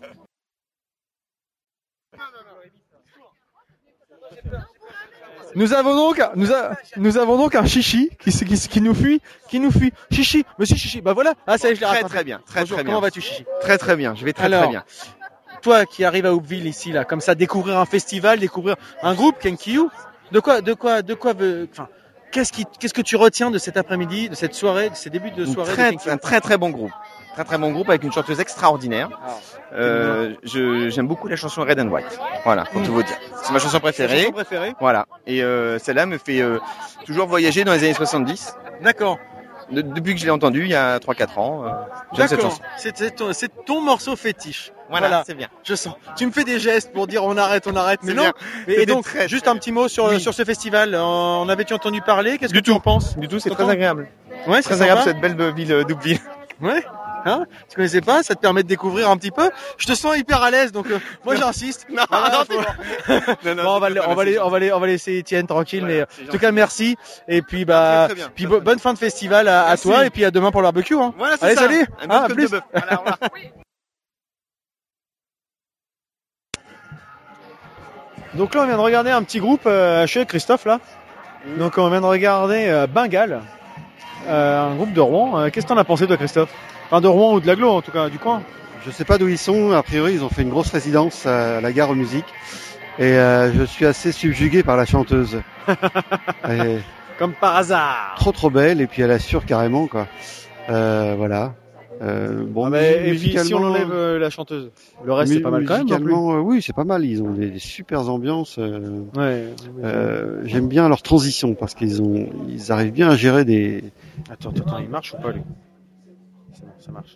Nous 5.56 5.74
avons 5.74 5.96
donc, 5.96 6.22
nous, 6.36 6.52
a- 6.54 6.76
nous 6.98 7.18
avons 7.18 7.38
donc 7.38 7.56
un 7.56 7.66
chichi 7.66 8.10
qui, 8.20 8.32
qui, 8.32 8.68
qui 8.70 8.82
nous 8.82 8.94
fuit, 8.94 9.22
qui 9.50 9.60
nous 9.60 9.72
fuit. 9.72 9.92
Chichi, 10.12 10.46
monsieur 10.58 10.76
chichi, 10.76 11.02
bah 11.02 11.14
voilà. 11.14 11.34
Ah 11.48 11.58
ça 11.58 11.70
y 11.70 11.72
est, 11.72 11.76
je 11.76 11.82
l'ai 11.82 11.88
Très 11.88 12.04
très 12.04 12.24
bien, 12.24 12.40
très 12.46 12.62
Bonjour, 12.62 12.78
très 12.78 12.84
bien. 12.84 12.92
comment 12.94 13.02
vas-tu 13.02 13.22
chichi? 13.22 13.46
Très 13.62 13.78
très 13.78 13.96
bien, 13.96 14.16
je 14.16 14.24
vais 14.26 14.34
très 14.34 14.46
Alors, 14.46 14.62
très 14.64 14.70
bien. 14.70 14.84
Toi 15.62 15.86
qui 15.86 16.04
arrives 16.06 16.26
à 16.26 16.34
Hoopville 16.34 16.66
ici 16.68 16.92
là, 16.92 17.06
comme 17.06 17.22
ça, 17.22 17.36
découvrir 17.36 17.78
un 17.78 17.86
festival, 17.86 18.40
découvrir 18.40 18.76
un 19.04 19.14
groupe 19.14 19.38
Kenkyu. 19.40 19.82
De 20.32 20.40
quoi, 20.40 20.62
de 20.62 20.74
quoi, 20.74 21.02
de 21.02 21.14
quoi 21.14 21.34
veut, 21.34 21.68
enfin, 21.72 21.90
qu'est-ce 22.32 22.54
qui, 22.54 22.66
qu'est-ce 22.80 22.94
que 22.94 23.02
tu 23.02 23.18
retiens 23.18 23.52
de 23.52 23.58
cet 23.58 23.76
après-midi, 23.76 24.30
de 24.30 24.36
cette 24.36 24.56
soirée, 24.56 24.90
de 24.90 24.96
ces 24.96 25.10
débuts 25.10 25.32
de 25.32 25.46
soirée 25.46 25.74
très, 25.74 26.10
un 26.10 26.18
très 26.18 26.40
très 26.40 26.58
bon 26.58 26.70
groupe. 26.70 26.92
Très 27.34 27.46
très 27.46 27.58
bon 27.58 27.72
groupe 27.72 27.90
avec 27.90 28.04
une 28.04 28.12
chanteuse 28.12 28.40
extraordinaire. 28.40 29.10
Ah. 29.26 29.30
Euh, 29.74 30.34
je- 30.44 30.90
J'aime 30.90 31.08
beaucoup 31.08 31.28
la 31.30 31.36
chanson 31.38 31.62
Red 31.62 31.80
and 31.80 31.88
White. 31.88 32.20
Voilà, 32.44 32.66
pour 32.66 32.82
tout 32.84 32.92
vous 32.94 33.04
dire. 33.04 33.16
C'est 33.44 33.54
ma 33.54 33.60
chanson 33.60 33.80
préférée. 33.80 34.20
chanson 34.22 34.32
préférée 34.34 34.74
Voilà. 34.82 35.06
Et 35.28 35.42
euh, 35.44 35.80
celle-là 35.80 36.06
me 36.06 36.18
fait 36.18 36.42
euh, 36.42 36.60
toujours 37.06 37.28
voyager 37.28 37.64
dans 37.64 37.72
les 37.72 37.80
années 37.86 37.94
70. 37.94 38.56
D'accord. 38.82 39.18
De- 39.72 39.82
depuis 39.82 40.14
que 40.14 40.20
je 40.20 40.26
l'ai 40.26 40.32
entendue 40.32 40.64
il 40.64 40.72
y 40.72 40.76
a 40.76 41.00
3-4 41.00 41.40
ans. 41.40 41.64
Euh, 41.66 41.70
J'aime 42.14 42.28
cette 42.28 42.42
chanson. 42.42 42.62
C'est 42.78 43.66
ton, 43.66 43.80
morceau 43.82 44.18
fétiche. 44.18 44.74
Voilà, 44.90 45.08
Voilà. 45.08 45.24
c'est 45.26 45.34
bien. 45.36 45.48
Je 45.64 45.74
sens. 45.76 45.94
Tu 46.18 46.26
me 46.26 46.32
fais 46.34 46.44
des 46.44 46.60
gestes 46.60 46.92
pour 46.92 47.08
dire 47.08 47.24
on 47.24 47.38
arrête, 47.38 47.66
on 47.66 47.76
arrête, 47.78 48.02
mais 48.04 48.14
non. 48.14 48.30
Et, 48.68 48.86
donc, 48.86 49.06
très, 49.06 49.30
juste 49.30 49.48
un 49.48 49.56
petit 49.56 49.72
mot 49.72 49.88
sur, 49.88 50.06
Oui. 50.08 50.20
sur 50.20 50.34
ce 50.34 50.44
festival. 50.44 50.94
En, 50.98 51.44
en 51.44 51.48
avais-tu 51.50 51.74
entendu 51.74 52.02
parler? 52.02 52.38
Qu'est-ce 52.38 52.54
que 52.54 52.60
tu 52.60 52.72
en 52.72 52.82
penses? 52.82 53.18
Du 53.18 53.30
tout, 53.30 53.40
c'est 53.40 53.52
très 53.52 53.70
agréable. 53.70 54.10
Ouais, 54.48 54.62
Très 54.62 54.82
agréable 54.82 55.02
cette 55.06 55.22
belle 55.22 55.54
ville 55.54 55.72
euh, 55.72 55.84
d'Oupville. 55.86 56.20
Ouais. 56.62 56.84
Hein 57.26 57.46
tu 57.70 57.76
connaissais 57.76 58.02
pas 58.02 58.24
Ça 58.24 58.36
te 58.36 58.40
permet 58.40 58.64
de 58.64 58.68
découvrir 58.68 59.10
un 59.10 59.18
petit 59.18 59.32
peu. 59.32 59.50
Je 59.78 59.88
te 59.88 59.94
sens 59.94 60.18
hyper 60.18 60.42
à 60.42 60.52
l'aise, 60.52 60.72
donc 60.72 60.88
euh, 60.90 61.00
moi 61.26 61.36
j'insiste. 61.36 61.88
Non, 61.90 62.04
Voilà, 62.10 62.30
non, 62.40 62.46
faut- 62.46 63.14
Non, 63.46 63.56
non, 63.56 63.64
Bon, 63.64 63.76
on 63.76 63.80
va, 63.80 63.88
c'est 63.90 63.94
le- 63.96 64.08
on 64.08 64.14
va, 64.16 64.24
les- 64.24 64.40
on 64.40 64.50
va, 64.50 64.60
les- 64.60 64.72
on 64.74 64.80
va 64.80 64.88
laisser 64.88 65.18
Étienne 65.18 65.48
tranquille, 65.48 65.86
mais 65.86 66.04
en 66.04 66.32
tout 66.32 66.40
cas 66.40 66.52
merci. 66.52 66.98
Et 67.28 67.42
puis 67.42 67.66
bah, 67.66 68.06
Très, 68.08 68.16
très 68.16 68.24
bien. 68.24 68.32
puis 68.34 68.48
bo- 68.48 68.62
bonne 68.62 68.80
fin 68.80 68.94
de 68.94 68.98
festival 69.00 69.48
à, 69.48 69.76
toi 69.78 70.06
et 70.06 70.10
puis 70.10 70.26
à 70.26 70.32
demain 70.32 70.52
pour 70.52 70.62
le 70.62 70.66
barbecue. 70.66 70.96
Hein. 70.96 71.14
Voilà, 71.18 71.36
Allez, 71.42 71.56
ça. 71.56 71.62
salut. 71.62 71.86
Un 72.02 72.08
Ah, 72.10 72.24
à 72.26 72.30
plus. 72.30 72.50
de. 72.52 72.62
Voilà. 72.74 73.04
Donc 78.34 78.56
là, 78.56 78.62
on 78.62 78.66
vient 78.66 78.78
de 78.78 78.82
regarder 78.82 79.12
un 79.12 79.24
petit 79.24 79.40
groupe 79.40 79.64
euh, 79.66 80.08
chez 80.08 80.26
Christophe 80.26 80.66
là. 80.66 80.80
Donc 81.58 81.78
on 81.78 81.90
vient 81.90 82.02
de 82.02 82.06
regarder 82.06 82.68
euh, 82.70 82.88
Bengal, 82.88 83.42
euh, 84.28 84.62
un 84.72 84.76
groupe 84.76 84.94
de 84.94 85.02
Rouen. 85.02 85.38
Euh, 85.40 85.50
Qu'est-ce 85.50 85.66
que 85.66 85.70
t'en 85.74 85.78
as 85.78 85.84
pensé 85.84 86.08
toi, 86.08 86.16
Christophe? 86.18 86.50
Enfin 86.92 87.00
de 87.00 87.08
Rouen 87.08 87.36
ou 87.36 87.40
de 87.40 87.48
l'aglo 87.48 87.70
en 87.70 87.82
tout 87.82 87.92
cas, 87.92 88.10
du 88.10 88.20
coin. 88.20 88.44
Je 88.86 88.92
sais 88.92 89.06
pas 89.06 89.18
d'où 89.18 89.30
ils 89.30 89.38
sont. 89.38 89.72
A 89.72 89.82
priori, 89.82 90.14
ils 90.16 90.24
ont 90.26 90.30
fait 90.30 90.42
une 90.42 90.50
grosse 90.50 90.72
résidence 90.72 91.26
à 91.26 91.62
la 91.62 91.72
gare 91.72 91.90
aux 91.92 91.96
musiques. 91.96 92.26
Et 93.00 93.14
euh, 93.14 93.54
je 93.54 93.64
suis 93.64 93.86
assez 93.86 94.12
subjugué 94.12 94.62
par 94.64 94.76
la 94.76 94.86
chanteuse. 94.86 95.42
Comme 97.18 97.34
par 97.34 97.56
hasard. 97.56 98.16
trop 98.18 98.32
trop 98.32 98.50
belle 98.50 98.82
et 98.82 98.88
puis 98.88 99.04
elle 99.04 99.12
assure 99.12 99.46
carrément 99.46 99.88
quoi. 99.88 100.08
Euh, 100.70 101.14
voilà. 101.18 101.54
Euh, 102.02 102.44
bon, 102.48 102.66
Ah, 102.66 102.70
mais- 102.72 103.10
et 103.10 103.12
puis 103.14 103.38
si 103.38 103.54
on 103.54 103.64
enlève 103.64 103.92
euh, 103.92 104.18
la 104.18 104.32
chanteuse, 104.32 104.72
le 105.06 105.14
reste 105.14 105.32
c'est 105.34 105.40
pas 105.40 105.52
mal 105.52 105.64
quand 105.66 105.76
même. 105.76 105.84
musicalement, 105.84 106.34
euh, 106.34 106.40
oui, 106.40 106.62
c'est 106.64 106.74
pas 106.76 106.84
mal. 106.84 107.06
Ils 107.06 107.22
ont 107.22 107.30
des, 107.30 107.52
des 107.52 107.60
super 107.60 108.10
ambiances. 108.10 108.56
euh, 108.58 109.04
Ouais. 109.16 109.46
euh, 109.84 110.42
J'aime 110.46 110.68
bien 110.68 110.90
leur 110.90 111.04
transition 111.04 111.54
parce 111.54 111.76
qu'ils 111.76 112.02
ont, 112.02 112.28
ils 112.50 112.72
arrivent 112.72 112.92
bien 112.92 113.10
à 113.12 113.16
gérer 113.16 113.46
des, 113.46 113.84
Attends, 114.32 114.50
attends, 114.50 114.64
attends, 114.66 114.80
il 114.80 114.90
marche 114.90 115.14
ou 115.14 115.22
pas 115.22 115.32
lui? 115.32 115.42
Ça 116.80 116.92
marche. 116.92 117.16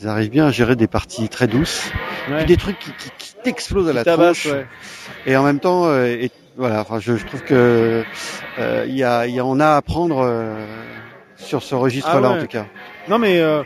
ils 0.00 0.08
arrivent 0.08 0.30
bien 0.30 0.46
à 0.46 0.50
gérer 0.50 0.76
des 0.76 0.86
parties 0.86 1.28
très 1.28 1.46
douces, 1.46 1.90
Ouais. 2.30 2.38
puis 2.38 2.46
des 2.46 2.56
trucs 2.56 2.78
qui, 2.78 2.90
qui, 2.92 3.10
qui 3.18 3.34
t'explosent 3.42 3.88
à 3.88 3.92
la 3.92 4.04
tabasse, 4.04 4.40
tronche. 4.40 4.52
ouais. 4.54 4.66
Et 5.26 5.36
en 5.36 5.42
même 5.42 5.60
temps, 5.60 5.86
euh, 5.86 6.04
et, 6.06 6.30
voilà, 6.56 6.80
enfin, 6.80 6.98
je, 7.00 7.16
je 7.16 7.24
trouve 7.26 7.42
que 7.42 8.02
euh, 8.58 8.84
il 8.88 8.94
y 8.96 9.04
a, 9.04 9.26
y 9.26 9.38
a, 9.38 9.44
on 9.44 9.60
a 9.60 9.66
à 9.68 9.76
apprendre 9.76 10.18
euh, 10.22 10.64
sur 11.36 11.62
ce 11.62 11.74
registre-là 11.74 12.28
Ah 12.28 12.32
ouais. 12.32 12.38
en 12.38 12.40
tout 12.40 12.46
cas. 12.48 12.66
Non 13.08 13.18
mais 13.18 13.38
euh, 13.40 13.62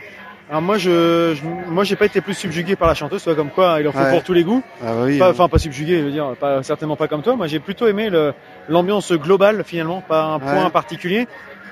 alors 0.49 0.61
moi 0.61 0.77
je, 0.77 1.33
je 1.35 1.43
moi 1.69 1.83
j'ai 1.83 1.95
pas 1.95 2.05
été 2.05 2.21
plus 2.21 2.33
subjugué 2.35 2.75
par 2.75 2.87
la 2.87 2.93
chanteuse, 2.93 3.21
soit 3.21 3.35
comme 3.35 3.49
quoi 3.49 3.77
il 3.81 3.87
en 3.87 3.91
faut 3.91 3.97
Ouais. 3.99 4.11
pour 4.11 4.23
tous 4.23 4.33
les 4.33 4.43
goûts. 4.43 4.61
Ah 4.81 4.93
bah 4.93 5.01
oui. 5.05 5.17
Pas- 5.17 5.27
hein. 5.27 5.31
Enfin 5.31 5.49
pas 5.49 5.57
subjugué, 5.57 5.99
je 5.99 6.03
veux 6.05 6.11
dire, 6.11 6.35
pas 6.39 6.61
certainement 6.63 6.95
pas 6.95 7.07
comme 7.09 7.23
toi. 7.23 7.35
Moi 7.35 7.47
j'ai 7.47 7.59
plutôt 7.59 7.87
aimé 7.87 8.09
le 8.09 8.33
l'ambiance 8.69 9.11
globale 9.11 9.63
finalement, 9.65 10.01
pas 10.01 10.23
un 10.25 10.39
point 10.39 10.69
particulier. 10.69 11.27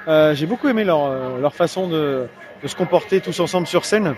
Euh, 0.08 0.34
j'ai 0.34 0.46
beaucoup 0.46 0.67
aimé 0.67 0.84
leur 0.84 1.05
euh, 1.05 1.39
leur 1.39 1.53
façon 1.55 1.88
de 1.88 2.27
de 2.63 2.67
se 2.67 2.75
comporter 2.75 3.22
tous 3.22 3.39
ensemble 3.39 3.67
sur 3.67 3.86
scène. 3.86 4.15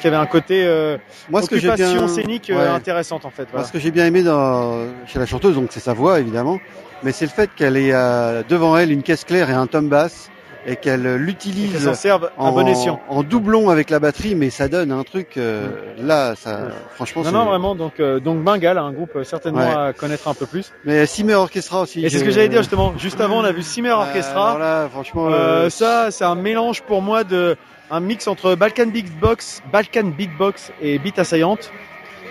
qu'il 0.00 0.04
y 0.04 0.14
avait 0.14 0.16
un 0.22 0.26
côté 0.26 0.64
euh, 0.64 0.96
Moi, 1.30 1.42
ce 1.42 1.48
que 1.50 1.56
occupation 1.56 1.92
bien- 2.06 2.08
scénique 2.08 2.48
euh, 2.50 2.56
ouais. 2.56 2.66
intéressante 2.68 3.24
en 3.26 3.30
fait. 3.30 3.42
voilà. 3.44 3.58
Moi, 3.58 3.64
ce 3.66 3.72
que 3.72 3.78
j'ai 3.78 3.90
bien 3.90 4.06
aimé 4.06 4.22
dans, 4.22 4.86
chez 5.06 5.18
la 5.18 5.26
chanteuse, 5.26 5.54
donc 5.54 5.68
c'est 5.70 5.80
sa 5.80 5.92
voix 5.92 6.18
évidemment, 6.20 6.58
mais 7.02 7.12
c'est 7.12 7.26
le 7.26 7.30
fait 7.30 7.50
qu'elle 7.54 7.76
ait 7.76 7.92
euh, 7.92 8.42
devant 8.48 8.76
elle 8.78 8.90
une 8.92 9.02
caisse 9.02 9.24
claire 9.24 9.50
et 9.50 9.54
un 9.54 9.66
tom 9.66 9.88
bass 9.88 10.30
et 10.66 10.76
qu'elle 10.76 11.06
euh, 11.06 11.16
l'utilise 11.16 11.92
serve 11.94 12.30
à 12.38 12.42
en, 12.42 12.52
bon 12.52 12.66
escient. 12.68 13.00
en 13.08 13.22
doublon 13.22 13.68
avec 13.70 13.90
la 13.90 13.98
batterie, 13.98 14.34
mais 14.34 14.50
ça 14.50 14.68
donne 14.68 14.92
un 14.92 15.02
truc 15.02 15.36
euh, 15.36 15.68
là, 15.98 16.34
ça, 16.36 16.68
franchement. 16.94 17.22
Non, 17.24 17.32
non, 17.32 17.44
vraiment. 17.46 17.74
Donc, 17.74 17.98
euh, 18.00 18.20
donc 18.20 18.42
Bengal, 18.44 18.78
un 18.78 18.92
groupe 18.92 19.16
euh, 19.16 19.24
certainement 19.24 19.60
Ouais. 19.60 19.88
à 19.88 19.92
connaître 19.92 20.28
un 20.28 20.34
peu 20.34 20.46
plus. 20.46 20.72
Mais 20.84 21.04
Simmer 21.06 21.34
Orchestra 21.34 21.80
aussi. 21.82 22.04
Et 22.04 22.10
c'est 22.10 22.18
ce 22.18 22.24
que 22.24 22.30
j'allais 22.30 22.48
dire 22.48 22.60
justement. 22.62 22.92
Juste 22.98 23.20
avant, 23.20 23.40
on 23.40 23.44
a 23.44 23.52
vu 23.52 23.62
Simmer 23.62 23.90
Orchestra. 23.90 24.50
alors 24.50 24.58
là, 24.58 24.88
franchement, 24.90 25.28
Euh, 25.28 25.32
euh, 25.66 25.70
ça, 25.70 26.10
c'est 26.10 26.24
un 26.24 26.34
mélange 26.36 26.82
pour 26.82 27.02
moi 27.02 27.24
de 27.24 27.56
un 27.90 28.00
mix 28.00 28.26
entre 28.28 28.54
Balkan 28.54 28.86
Beatbox, 28.86 29.62
Balkan 29.72 30.04
Beatbox 30.16 30.72
et 30.80 30.98
Beat 30.98 31.18
Assaillante. 31.18 31.70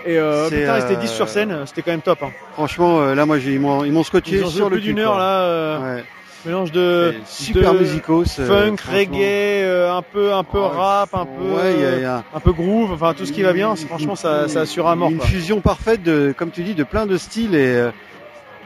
Et 0.04 0.18
euh, 0.18 0.48
putain, 0.48 0.80
euh, 0.80 0.96
10 1.00 1.08
sur 1.08 1.28
scène, 1.28 1.56
c'était 1.66 1.82
quand 1.82 1.92
même 1.92 2.00
top. 2.00 2.18
Hein. 2.24 2.30
franchement, 2.54 3.00
euh, 3.00 3.14
là, 3.14 3.24
moi, 3.24 3.38
j'ai, 3.38 3.52
ils 3.52 3.60
m'ont, 3.60 3.84
ils 3.84 3.92
m'ont 3.92 4.02
scotché 4.02 4.44
sur 4.46 4.68
le 4.68 4.76
plus 4.78 4.80
d'une 4.86 4.98
heure 4.98 5.16
là. 5.16 5.42
euh, 5.42 5.96
Ouais. 5.96 6.04
Mélange 6.44 6.72
de 6.72 7.14
super 7.24 7.72
de 7.74 7.78
musicos. 7.78 8.38
euh, 8.40 8.46
funk, 8.46 8.76
reggae, 8.90 9.62
euh, 9.62 9.92
un 9.92 10.02
peu, 10.02 10.32
un 10.32 10.42
peu 10.42 10.58
Ouais. 10.58 10.66
rap, 10.66 11.14
un 11.14 11.24
peu, 11.24 11.54
Ouais, 11.54 11.74
il 11.74 11.80
y 11.80 11.84
a- 11.84 11.96
il 11.96 12.02
y 12.02 12.04
a- 12.04 12.24
un 12.34 12.40
peu 12.40 12.52
groove, 12.52 12.90
enfin 12.92 13.14
tout 13.14 13.24
ce 13.26 13.32
qui 13.32 13.42
va 13.42 13.52
bien. 13.52 13.74
Franchement, 13.76 14.16
ça, 14.16 14.48
ça 14.48 14.62
assure 14.62 14.88
à 14.88 14.96
mort. 14.96 15.10
Une 15.10 15.18
quoi. 15.18 15.26
fusion 15.26 15.60
parfaite 15.60 16.02
de, 16.02 16.34
comme 16.36 16.50
tu 16.50 16.62
dis, 16.64 16.74
de 16.74 16.82
plein 16.84 17.06
de 17.06 17.16
styles 17.16 17.54
et, 17.54 17.58
euh, 17.76 17.88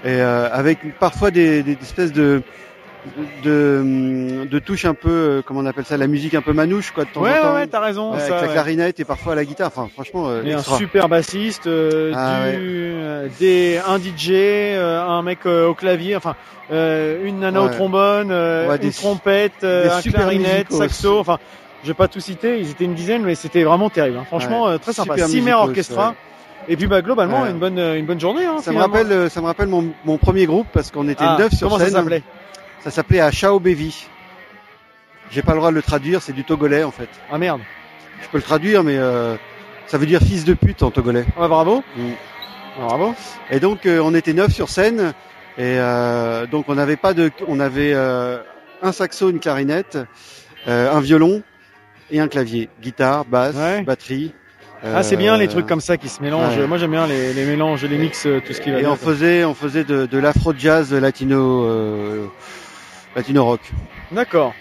et 0.05 0.09
euh, 0.23 0.49
avec 0.51 0.99
parfois 0.99 1.31
des, 1.31 1.63
des 1.63 1.73
espèces 1.83 2.13
de 2.13 2.43
de, 3.45 4.47
de 4.51 4.59
touches 4.59 4.85
un 4.85 4.95
peu, 4.95 5.09
euh, 5.11 5.43
comment 5.45 5.61
on 5.61 5.67
appelle 5.67 5.85
ça, 5.85 5.97
la 5.97 6.07
musique 6.07 6.35
un 6.35 6.43
peu 6.43 6.53
manouche 6.53 6.91
quoi 6.91 7.05
de 7.05 7.11
temps 7.11 7.23
Ouais, 7.23 7.39
en 7.39 7.43
temps. 7.43 7.55
ouais, 7.55 7.67
t'as 7.67 7.81
raison. 7.81 8.13
Ouais, 8.13 8.21
ça, 8.21 8.37
avec 8.39 8.49
la 8.49 8.53
clarinette 8.55 9.01
et 9.01 9.05
parfois 9.05 9.35
la 9.35 9.45
guitare. 9.45 9.69
Enfin, 9.69 9.89
franchement, 9.93 10.29
euh, 10.29 10.43
Et 10.45 10.53
un 10.53 10.63
super 10.63 11.09
bassiste, 11.09 11.67
euh, 11.67 12.13
Ah, 12.15 12.51
du, 12.51 12.57
euh, 12.59 13.29
des, 13.39 13.79
un 13.87 13.99
DJ, 13.99 14.31
euh, 14.33 15.01
un 15.03 15.23
mec 15.23 15.47
au 15.47 15.75
clavier, 15.75 16.17
enfin 16.17 16.35
une 16.71 17.39
nana 17.41 17.63
au 17.63 17.69
trombone, 17.69 18.33
une 18.33 18.77
des- 18.79 18.91
trompette, 18.91 19.63
un 19.65 20.01
clarinette, 20.03 20.73
saxo, 20.73 21.19
enfin 21.19 21.39
je 21.83 21.89
vais 21.89 21.95
pas 21.95 22.09
tout 22.09 22.19
citer, 22.19 22.59
ils 22.59 22.71
étaient 22.71 22.85
une 22.85 22.95
dizaine, 22.95 23.23
mais 23.23 23.37
c'était 23.37 23.63
vraiment 23.63 23.89
terrible. 23.91 24.19
hein. 24.19 24.25
Franchement, 24.27 24.77
très 24.79 24.93
sympa. 24.93 25.15
Musicos, 25.15 25.53
Orchestra. 25.53 26.15
Et 26.69 26.77
puis 26.77 26.89
bah 26.89 27.01
globalement 27.01 27.43
Ouais. 27.43 27.51
une 27.53 27.59
bonne 27.61 27.79
une 27.79 28.07
bonne 28.07 28.19
journée. 28.19 28.45
Hein, 28.45 28.57
Ça 28.61 28.73
me 28.73 28.79
rappelle, 28.79 29.31
ça 29.31 29.41
me 29.41 29.47
rappelle 29.47 29.69
mon, 29.69 29.87
mon 30.05 30.19
premier 30.19 30.47
groupe 30.47 30.67
parce 30.73 30.91
qu'on 30.91 31.07
était 31.09 31.23
Ah, 31.25 31.37
neuf 31.39 31.53
sur 31.53 31.69
comment 31.69 31.79
scène. 31.79 31.91
ça 31.93 31.99
s'appelait? 31.99 32.25
Ça 32.81 32.91
s'appelait 32.91 33.21
à 33.21 33.31
Chao 33.31 33.59
Bevi. 33.59 34.07
J'ai 35.31 35.43
pas 35.43 35.53
le 35.53 35.59
droit 35.59 35.71
de 35.71 35.75
le 35.77 35.83
traduire, 35.83 36.23
c'est 36.23 36.33
du 36.33 36.45
togolais 36.45 36.85
en 36.85 36.93
fait. 36.93 37.09
Ah 37.31 37.39
merde. 37.39 37.61
Je 38.23 38.29
peux 38.29 38.39
le 38.39 38.43
traduire, 38.43 38.85
mais 38.85 38.97
euh, 38.97 39.37
ça 39.87 39.99
veut 39.99 40.07
dire 40.07 40.21
fils 40.21 40.45
de 40.45 40.55
pute 40.55 40.83
en 40.83 40.91
togolais. 40.91 41.25
Ah, 41.37 41.41
bah, 41.41 41.49
bravo. 41.49 41.83
Mm. 41.97 42.11
Ah, 42.79 42.87
bravo. 42.87 43.15
Et 43.51 43.59
donc 43.61 43.87
euh, 43.87 44.01
on 44.03 44.15
était 44.15 44.33
neuf 44.35 44.53
sur 44.53 44.69
scène 44.69 45.13
et 45.59 45.79
euh, 45.79 46.47
donc 46.47 46.67
on 46.69 46.75
n'avait 46.75 46.97
pas 46.97 47.13
de, 47.13 47.31
on 47.49 47.59
avait 47.59 47.93
euh, 47.95 48.39
un 48.83 48.93
saxo, 48.93 49.31
une 49.31 49.41
clarinette, 49.41 49.99
euh, 50.69 50.93
un 50.93 51.01
violon 51.01 51.43
et 52.11 52.21
un 52.21 52.29
clavier, 52.29 52.69
guitare, 52.81 53.25
basse, 53.25 53.57
Ouais. 53.57 53.83
batterie. 53.83 54.33
Ah 54.85 55.03
c'est 55.03 55.17
bien 55.17 55.37
les 55.39 55.49
trucs 55.49 55.67
comme 55.67 55.81
ça 55.81 55.97
qui 55.97 56.09
se 56.09 56.23
mélangent. 56.23 56.57
ouais. 56.59 56.67
Moi 56.69 56.77
j'aime 56.79 56.91
bien 56.93 57.07
les, 57.09 57.33
les 57.33 57.45
mélanges, 57.47 57.83
les 57.85 57.97
mix, 57.99 58.23
tout 58.47 58.53
ce 58.53 58.61
qui 58.61 58.71
va 58.71 58.77
Et 58.79 58.81
bien. 58.83 58.91
on 58.93 58.97
faisait, 58.97 59.45
on 59.45 59.55
faisait 59.55 59.83
de, 59.85 60.07
de 60.07 60.19
l'afro 60.19 60.53
jazz 60.57 60.93
latino, 60.93 61.65
euh, 61.65 62.27
latino 63.17 63.45
rock. 63.45 63.61
D'accord. 64.13 64.55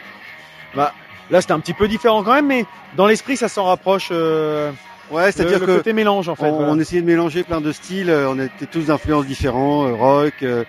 Bah 0.75 0.93
là 1.29 1.41
c'était 1.41 1.53
un 1.53 1.59
petit 1.59 1.73
peu 1.73 1.87
différent 1.87 2.23
quand 2.23 2.33
même, 2.33 2.47
mais 2.47 2.65
dans 2.95 3.05
l'esprit 3.05 3.37
ça 3.37 3.47
s'en 3.49 3.65
rapproche. 3.65 4.09
euh, 4.11 4.71
Ouais, 5.11 5.31
c'est-à-dire 5.31 5.59
que 5.59 5.65
côté 5.77 5.93
mélange 5.93 6.29
en 6.29 6.35
fait. 6.35 6.47
on, 6.47 6.55
voilà. 6.55 6.71
on 6.71 6.79
essayait 6.79 7.01
de 7.03 7.05
mélanger 7.05 7.43
plein 7.43 7.61
de 7.61 7.71
styles. 7.71 8.09
euh, 8.09 8.27
On 8.27 8.39
était 8.39 8.65
tous 8.65 8.87
d'influences 8.87 9.27
différents, 9.27 9.85
euh, 9.87 9.93
rock. 9.93 10.33
euh, 10.41 10.63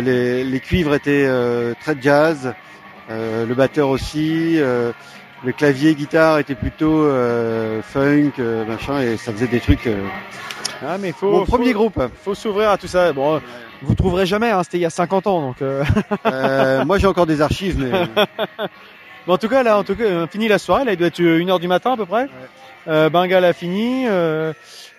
les, 0.00 0.42
les 0.42 0.60
cuivres 0.60 0.92
étaient 0.94 1.24
euh, 1.28 1.72
très 1.80 1.96
jazz. 2.00 2.52
euh, 3.10 3.46
le 3.46 3.54
batteur 3.54 3.88
aussi. 3.88 4.56
euh, 4.58 4.90
le 5.44 5.52
clavier, 5.52 5.94
guitare 5.94 6.38
était 6.40 6.54
plutôt 6.56 7.04
euh, 7.04 7.80
funk, 7.82 8.32
machin, 8.68 9.00
et 9.00 9.16
ça 9.16 9.32
faisait 9.32 9.46
des 9.46 9.60
trucs. 9.60 9.88
Euh, 10.82 10.86
Ah 10.88 10.98
mais 10.98 11.12
faut. 11.12 11.30
Mon 11.30 11.44
faut- 11.44 11.56
premier 11.56 11.72
groupe. 11.72 12.00
Faut 12.22 12.34
s'ouvrir 12.34 12.70
à 12.70 12.78
tout 12.78 12.86
ça. 12.86 13.12
Bon, 13.12 13.36
euh, 13.36 13.40
vous 13.82 13.94
trouverez 13.94 14.26
jamais. 14.26 14.50
Hein, 14.50 14.62
c'était 14.62 14.78
il 14.78 14.82
y 14.82 14.86
a 14.86 14.90
50 14.90 15.26
ans 15.26 15.40
donc. 15.40 15.62
euh, 15.62 15.84
Euh, 16.26 16.84
moi, 16.84 16.98
j'ai 16.98 17.06
encore 17.06 17.26
des 17.26 17.40
archives, 17.40 17.78
mais 17.78 17.90
Bon, 19.26 19.34
en 19.34 19.38
tout 19.38 19.48
cas, 19.48 19.62
là, 19.62 19.78
en 19.78 19.84
tout 19.84 19.94
cas, 19.94 20.04
on 20.04 20.26
finit 20.26 20.48
la 20.48 20.58
soirée. 20.58 20.84
Là, 20.84 20.92
il 20.92 20.96
doit 20.98 21.08
être 21.08 21.18
une 21.20 21.50
heure 21.50 21.60
du 21.60 21.68
matin 21.68 21.92
à 21.92 21.96
peu 21.96 22.06
près. 22.06 22.26
Euh, 22.88 23.10
Bengal 23.10 23.44
a 23.44 23.52
fini. 23.52 24.06
euh, 24.08 24.52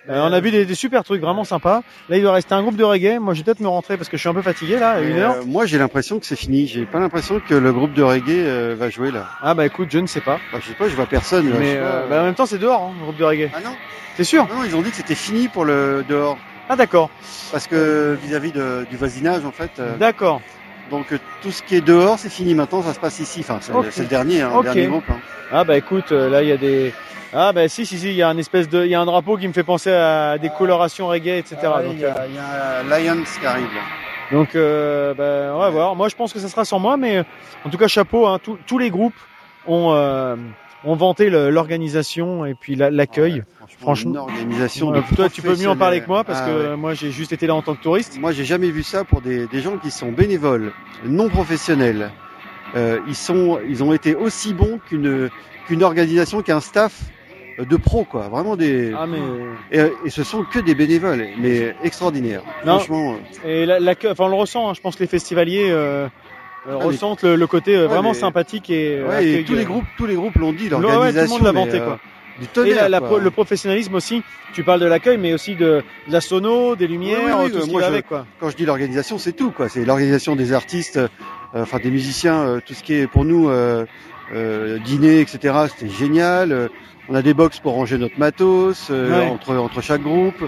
euh, 0.08 0.20
on 0.28 0.32
a 0.32 0.40
vu 0.40 0.50
des, 0.50 0.64
des 0.64 0.74
super 0.74 1.04
trucs 1.04 1.20
vraiment 1.20 1.44
sympas. 1.44 1.82
Là, 2.08 2.16
il 2.16 2.22
doit 2.22 2.32
rester 2.32 2.54
un 2.54 2.62
groupe 2.62 2.76
de 2.76 2.84
reggae. 2.84 3.18
Moi, 3.20 3.34
je 3.34 3.40
vais 3.40 3.44
peut-être 3.44 3.60
me 3.60 3.68
rentrer 3.68 3.96
parce 3.96 4.08
que 4.08 4.16
je 4.16 4.20
suis 4.22 4.28
un 4.28 4.34
peu 4.34 4.42
fatigué 4.42 4.78
là, 4.78 5.00
une 5.00 5.18
heure. 5.18 5.36
Euh, 5.40 5.44
moi, 5.44 5.66
j'ai 5.66 5.78
l'impression 5.78 6.18
que 6.20 6.26
c'est 6.26 6.36
fini. 6.36 6.66
J'ai 6.66 6.86
pas 6.86 6.98
l'impression 7.00 7.40
que 7.46 7.54
le 7.54 7.72
groupe 7.72 7.92
de 7.94 8.02
reggae 8.02 8.30
euh, 8.30 8.76
va 8.78 8.88
jouer 8.90 9.10
là. 9.10 9.26
Ah 9.42 9.54
bah 9.54 9.66
écoute, 9.66 9.88
je 9.90 9.98
ne 9.98 10.06
sais 10.06 10.20
pas. 10.20 10.38
Enfin, 10.48 10.58
je 10.62 10.68
sais 10.68 10.74
pas, 10.74 10.88
je 10.88 10.94
vois 10.94 11.06
personne. 11.06 11.50
là, 11.50 11.56
Mais 11.58 11.74
pas. 11.76 11.80
euh, 11.82 12.06
bah, 12.08 12.20
en 12.22 12.24
même 12.24 12.34
temps, 12.34 12.46
c'est 12.46 12.58
dehors, 12.58 12.82
hein, 12.82 12.92
le 12.98 13.04
groupe 13.04 13.16
de 13.18 13.24
reggae. 13.24 13.50
Ah 13.54 13.60
non, 13.64 13.74
T'es 14.16 14.24
sûr 14.24 14.44
non, 14.46 14.62
ils 14.64 14.74
ont 14.76 14.82
dit 14.82 14.90
que 14.90 14.96
c'était 14.96 15.14
fini 15.14 15.48
pour 15.48 15.64
le 15.64 16.04
dehors. 16.08 16.38
Ah 16.68 16.76
d'accord, 16.76 17.10
Parce 17.50 17.66
que 17.66 18.16
vis-à-vis 18.22 18.52
de- 18.52 18.86
du 18.90 18.96
voisinage, 18.96 19.44
en 19.44 19.50
fait. 19.52 19.72
euh, 19.78 19.96
d'accord. 19.96 20.40
Donc 20.92 21.10
euh, 21.12 21.18
tout 21.42 21.50
ce 21.50 21.62
qui 21.64 21.74
est 21.74 21.80
dehors, 21.80 22.18
c'est 22.20 22.28
fini. 22.30 22.54
Maintenant, 22.54 22.82
ça 22.82 22.94
se 22.94 23.00
passe 23.00 23.18
ici. 23.18 23.40
Enfin, 23.40 23.58
c'est 23.60 23.72
le 24.02 24.06
dernier, 24.08 24.42
hein, 24.42 24.50
le 24.58 24.62
dernier 24.62 24.86
groupe. 24.86 25.04
hein. 25.10 25.18
Ah 25.50 25.64
bah 25.64 25.76
écoute, 25.76 26.12
euh, 26.12 26.30
là, 26.30 26.42
il 26.42 26.48
y 26.48 26.52
a 26.52 26.56
des. 26.56 26.94
Ah 27.34 27.52
bah 27.52 27.66
si 27.68 27.84
si 27.86 27.98
si, 27.98 28.08
il 28.08 28.14
y 28.14 28.22
a 28.22 28.28
un 28.28 28.36
espèce 28.38 28.68
de, 28.68 28.84
il 28.84 28.90
y 28.90 28.94
a 28.94 29.00
un 29.00 29.06
drapeau 29.06 29.36
qui 29.36 29.48
me 29.48 29.52
fait 29.52 29.64
penser 29.64 29.90
à 29.90 30.38
des 30.38 30.50
colorations 30.50 31.08
reggae, 31.08 31.38
etc. 31.38 31.56
Ah 31.64 31.76
ouais, 31.78 31.84
donc, 31.84 31.94
il 31.94 32.00
y, 32.00 32.04
a, 32.04 32.26
il 32.28 32.34
y 32.34 32.38
a 32.38 32.82
Lions 33.14 33.24
qui 33.40 33.46
arrive. 33.46 33.64
Là. 33.74 33.80
euh, 33.80 34.36
donc 34.36 34.54
euh, 34.54 35.14
bah, 35.14 35.54
on 35.54 35.58
va 35.58 35.70
voir. 35.70 35.96
Moi, 35.96 36.08
je 36.08 36.14
pense 36.14 36.32
que 36.32 36.38
ça 36.38 36.48
sera 36.48 36.64
sans 36.64 36.78
moi, 36.78 36.96
mais 36.96 37.18
euh, 37.18 37.22
en 37.64 37.70
tout 37.70 37.78
cas, 37.78 37.88
chapeau. 37.88 38.26
Hein, 38.26 38.38
tous- 38.42 38.58
tous 38.66 38.78
les 38.78 38.90
groupes 38.90 39.16
ont 39.66 39.92
euh, 39.94 40.36
ont 40.84 40.94
vanté 40.96 41.30
le- 41.30 41.50
l'organisation 41.50 42.44
et 42.46 42.54
puis 42.54 42.74
la- 42.74 42.90
l'accueil. 42.90 43.42
Franchement, 43.58 43.76
Franchement, 43.80 44.10
une 44.10 44.16
organisation. 44.18 44.92
Euh, 44.94 45.00
de 45.10 45.14
toi, 45.16 45.28
tu 45.28 45.42
peux 45.42 45.56
mieux 45.56 45.68
en 45.68 45.76
parler 45.76 46.00
que 46.00 46.06
moi 46.08 46.24
parce 46.24 46.40
Ah, 46.42 46.46
que 46.46 46.50
ouais. 46.50 46.66
euh, 46.66 46.76
moi, 46.76 46.94
j'ai 46.94 47.10
juste 47.10 47.32
été 47.32 47.46
là 47.46 47.54
en 47.54 47.62
tant 47.62 47.74
que 47.74 47.82
touriste. 47.82 48.18
Moi, 48.20 48.32
j'ai 48.32 48.44
jamais 48.44 48.70
vu 48.70 48.82
ça 48.82 49.04
pour 49.04 49.20
des, 49.20 49.46
des 49.46 49.60
gens 49.60 49.76
qui 49.78 49.90
sont 49.90 50.12
bénévoles, 50.12 50.72
non 51.04 51.28
professionnels. 51.28 52.10
Euh, 52.74 52.98
ils 53.06 53.14
sont, 53.14 53.58
ils 53.68 53.82
ont 53.84 53.92
été 53.92 54.14
aussi 54.14 54.54
bons 54.54 54.78
qu'une 54.88 55.28
qu'une 55.66 55.82
organisation, 55.84 56.42
qu'un 56.42 56.60
staff 56.60 57.00
de 57.58 57.76
pros, 57.76 58.04
quoi. 58.04 58.28
Vraiment 58.28 58.56
des. 58.56 58.92
Ah 58.98 59.06
mais 59.06 59.18
Et, 59.70 59.80
et 60.06 60.10
ce 60.10 60.24
sont 60.24 60.42
que 60.44 60.58
des 60.58 60.74
bénévoles, 60.74 61.26
mais 61.38 61.74
extraordinaires. 61.84 62.42
Non. 62.64 62.78
Franchement. 62.78 63.16
euh, 63.44 63.62
Et 63.62 63.66
la- 63.66 63.94
enfin 64.10 64.24
on 64.24 64.28
le 64.28 64.34
ressent, 64.36 64.70
hein, 64.70 64.74
je 64.74 64.80
pense 64.80 64.96
que 64.96 65.00
les 65.02 65.06
festivaliers 65.08 65.68
euh, 65.70 66.08
euh, 66.68 66.78
Ah, 66.80 66.84
ressentent 66.84 67.22
le, 67.22 67.36
le 67.36 67.46
côté 67.46 67.76
euh, 67.76 67.82
Ouais, 67.82 67.86
vraiment 67.88 68.10
mais- 68.12 68.18
sympathique 68.18 68.70
et, 68.70 68.98
euh, 69.00 69.08
Ouais, 69.08 69.26
et 69.26 69.44
tous 69.44 69.54
les 69.54 69.64
groupes, 69.64 69.84
tous 69.96 70.06
les 70.06 70.14
groupes 70.14 70.36
l'ont 70.36 70.52
dit, 70.52 70.68
Ouais, 70.68 70.74
ouais, 70.74 70.76
tout 70.76 70.80
le 70.80 70.88
l'organisation. 70.88 71.34
monde 71.36 71.44
l'a 71.44 71.52
vanté, 71.52 71.80
euh, 71.80 71.84
quoi. 71.84 71.98
Du 72.38 72.44
Et 72.44 72.48
tonnerre, 72.48 72.76
la- 72.82 72.88
la 72.88 72.98
quoi. 73.00 73.08
pro- 73.08 73.18
le 73.18 73.30
professionnalisme 73.30 73.94
aussi, 73.94 74.22
tu 74.54 74.62
parles 74.64 74.80
de 74.80 74.86
l'accueil, 74.86 75.18
mais 75.18 75.34
aussi 75.34 75.54
de, 75.54 75.82
de 76.08 76.12
la 76.12 76.20
sono, 76.22 76.76
des 76.76 76.86
lumières, 76.86 77.18
Oui, 77.24 77.30
oui, 77.30 77.40
oui, 77.44 77.50
tout 77.52 77.60
ce 77.60 77.64
qui 77.66 77.72
moi, 77.72 77.80
va 77.82 77.86
je- 77.88 77.92
avec. 77.92 78.06
Quoi. 78.08 78.26
Quand 78.40 78.48
je 78.48 78.56
dis 78.56 78.64
l'organisation, 78.64 79.18
c'est 79.18 79.32
tout, 79.32 79.50
quoi. 79.50 79.68
C'est 79.68 79.84
l'organisation 79.84 80.34
des 80.34 80.52
artistes, 80.54 80.96
euh, 80.96 81.08
enfin 81.54 81.78
des 81.78 81.90
musiciens, 81.90 82.40
euh, 82.42 82.60
tout 82.64 82.72
ce 82.74 82.82
qui 82.82 82.94
est 82.94 83.06
pour 83.06 83.24
nous 83.26 83.50
euh, 83.50 83.84
euh, 84.34 84.78
dîner, 84.78 85.20
etc. 85.20 85.54
C'était 85.68 85.92
génial. 85.92 86.52
Euh, 86.52 86.68
on 87.10 87.14
a 87.14 87.20
des 87.22 87.34
box 87.34 87.58
pour 87.58 87.74
ranger 87.74 87.98
notre 87.98 88.18
matos 88.18 88.88
euh, 88.90 89.10
Ouais. 89.10 89.28
entre 89.28 89.54
entre 89.56 89.82
chaque 89.82 90.02
groupe. 90.02 90.42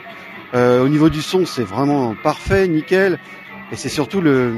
Euh, 0.55 0.83
au 0.85 0.89
niveau 0.89 1.11
du 1.11 1.21
son, 1.21 1.45
c'est 1.45 1.65
vraiment 1.65 2.15
parfait, 2.23 2.67
nickel. 2.67 3.19
Et 3.73 3.77
c'est 3.77 3.89
surtout 3.91 4.21
le 4.23 4.55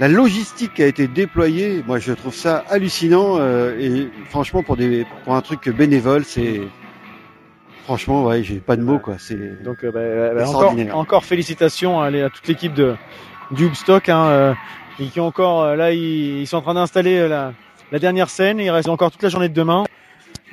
la 0.00 0.08
logistique 0.08 0.74
qui 0.74 0.82
a 0.82 0.86
été 0.86 1.06
déployée. 1.06 1.82
Moi, 1.86 1.98
je 1.98 2.12
trouve 2.12 2.34
ça 2.34 2.64
hallucinant. 2.70 3.36
euh, 3.38 3.78
et 3.78 4.08
franchement, 4.30 4.62
pour 4.62 4.76
des 4.76 5.06
pour 5.24 5.34
un 5.34 5.40
truc 5.42 5.68
bénévole, 5.68 6.24
c'est 6.24 6.60
franchement, 7.84 8.24
ouais, 8.24 8.42
j'ai 8.42 8.56
pas 8.56 8.76
de 8.76 8.82
mots, 8.82 8.98
quoi. 8.98 9.16
C'est 9.18 9.62
Donc 9.62 9.84
euh, 9.84 9.90
bah, 9.92 10.00
bah, 10.34 10.48
encore, 10.48 10.60
Extraordinaire. 10.62 10.96
encore 10.96 11.24
félicitations 11.24 12.00
à, 12.00 12.10
les- 12.10 12.22
à 12.22 12.30
toute 12.30 12.46
l'équipe 12.48 12.74
de 12.74 12.94
du 13.50 13.66
Hoopstock, 13.66 14.08
hein, 14.08 14.24
euh, 14.26 14.54
et 14.98 15.06
qui 15.06 15.20
encore 15.20 15.62
euh, 15.62 15.76
là 15.76 15.92
ils, 15.92 16.40
ils 16.40 16.46
sont 16.46 16.56
en 16.58 16.62
train 16.62 16.74
d'installer 16.74 17.18
euh, 17.18 17.28
la, 17.28 17.52
la 17.90 17.98
dernière 17.98 18.30
scène. 18.30 18.60
Il 18.60 18.70
reste 18.70 18.88
encore 18.88 19.10
toute 19.10 19.22
la 19.22 19.28
journée 19.28 19.48
de 19.48 19.54
demain. 19.54 19.84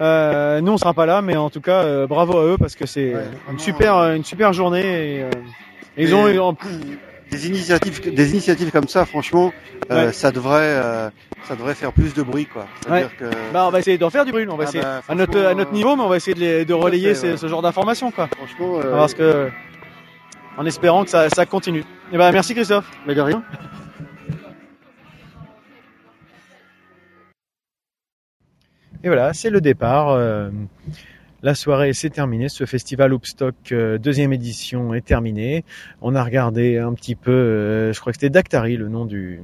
Euh, 0.02 0.60
nous 0.62 0.72
on 0.74 0.78
sera 0.78 0.94
pas 0.94 1.06
là, 1.06 1.22
mais 1.22 1.36
en 1.38 1.50
tout 1.50 1.62
cas 1.62 2.06
bravo 2.08 2.38
à 2.38 2.44
eux 2.46 2.58
parce 2.58 2.76
que 2.76 2.86
c'est 2.86 3.14
Ouais, 3.16 3.28
une 3.52 3.60
super 3.60 3.96
une 4.14 4.24
super 4.24 4.54
journée. 4.54 5.22
Et, 5.22 5.26
ils 5.98 6.16
ont 6.16 6.28
eu 6.30 6.40
en- 6.40 6.56
des 7.32 7.48
initiatives 7.48 8.14
des 8.14 8.32
initiatives 8.32 8.72
comme 8.72 8.88
ça 8.88 9.06
franchement 9.06 9.54
euh, 9.92 10.08
Ouais. 10.08 10.14
ça 10.14 10.32
devrait 10.32 10.76
euh, 10.84 11.10
ça 11.44 11.56
devrait 11.56 11.76
faire 11.76 11.92
plus 11.94 12.14
de 12.14 12.22
bruit 12.24 12.46
quoi 12.46 12.66
que 12.86 13.26
Bah, 13.54 13.66
on 13.68 13.72
va 13.72 13.80
essayer 13.80 13.98
d'en 13.98 14.10
faire 14.10 14.26
du 14.26 14.32
bruit. 14.32 14.46
On 14.50 14.56
va 14.58 14.66
Ah 14.66 14.70
essayer 14.70 14.84
bah, 14.84 15.02
à 15.08 15.16
notre 15.16 15.40
à 15.40 15.54
notre 15.54 15.72
niveau, 15.72 15.96
mais 15.96 16.04
on 16.04 16.10
va 16.10 16.18
essayer 16.18 16.34
de, 16.36 16.40
les- 16.40 16.74
relayer 16.74 17.10
fait, 17.10 17.16
ces- 17.16 17.32
ouais. 17.32 17.38
ce 17.38 17.48
genre 17.48 17.62
d'informations, 17.62 18.12
quoi. 18.12 18.28
franchement 18.36 18.80
euh, 18.80 18.92
Parce 18.96 19.14
que 19.14 19.50
en 20.58 20.66
espérant 20.66 21.04
que 21.06 21.10
ça, 21.10 21.30
ça 21.30 21.46
continue. 21.46 21.84
Et 22.12 22.18
ben 22.18 22.32
merci 22.32 22.54
Christophe. 22.54 22.90
mais 23.08 23.16
de 23.16 23.22
rien 23.22 23.44
Et 29.04 29.08
voilà, 29.08 29.34
c'est 29.34 29.50
le 29.50 29.62
départ. 29.62 30.10
La 31.42 31.56
soirée 31.56 31.94
s'est 31.94 32.10
terminée. 32.10 32.50
Ce 32.50 32.66
festival 32.66 33.14
Hoopstock 33.14 33.56
euh, 33.72 33.98
deuxième 33.98 34.34
édition 34.34 34.94
est 34.94 35.06
terminé. 35.06 35.64
On 36.02 36.16
a 36.16 36.24
regardé 36.24 36.78
un 36.78 36.94
petit 36.94 37.16
peu, 37.16 37.32
euh, 37.32 37.94
je 37.94 38.00
crois 38.00 38.12
que 38.12 38.18
c'était 38.18 38.30
Dactari, 38.30 38.76
le 38.76 38.90
nom 38.90 39.06
du 39.06 39.40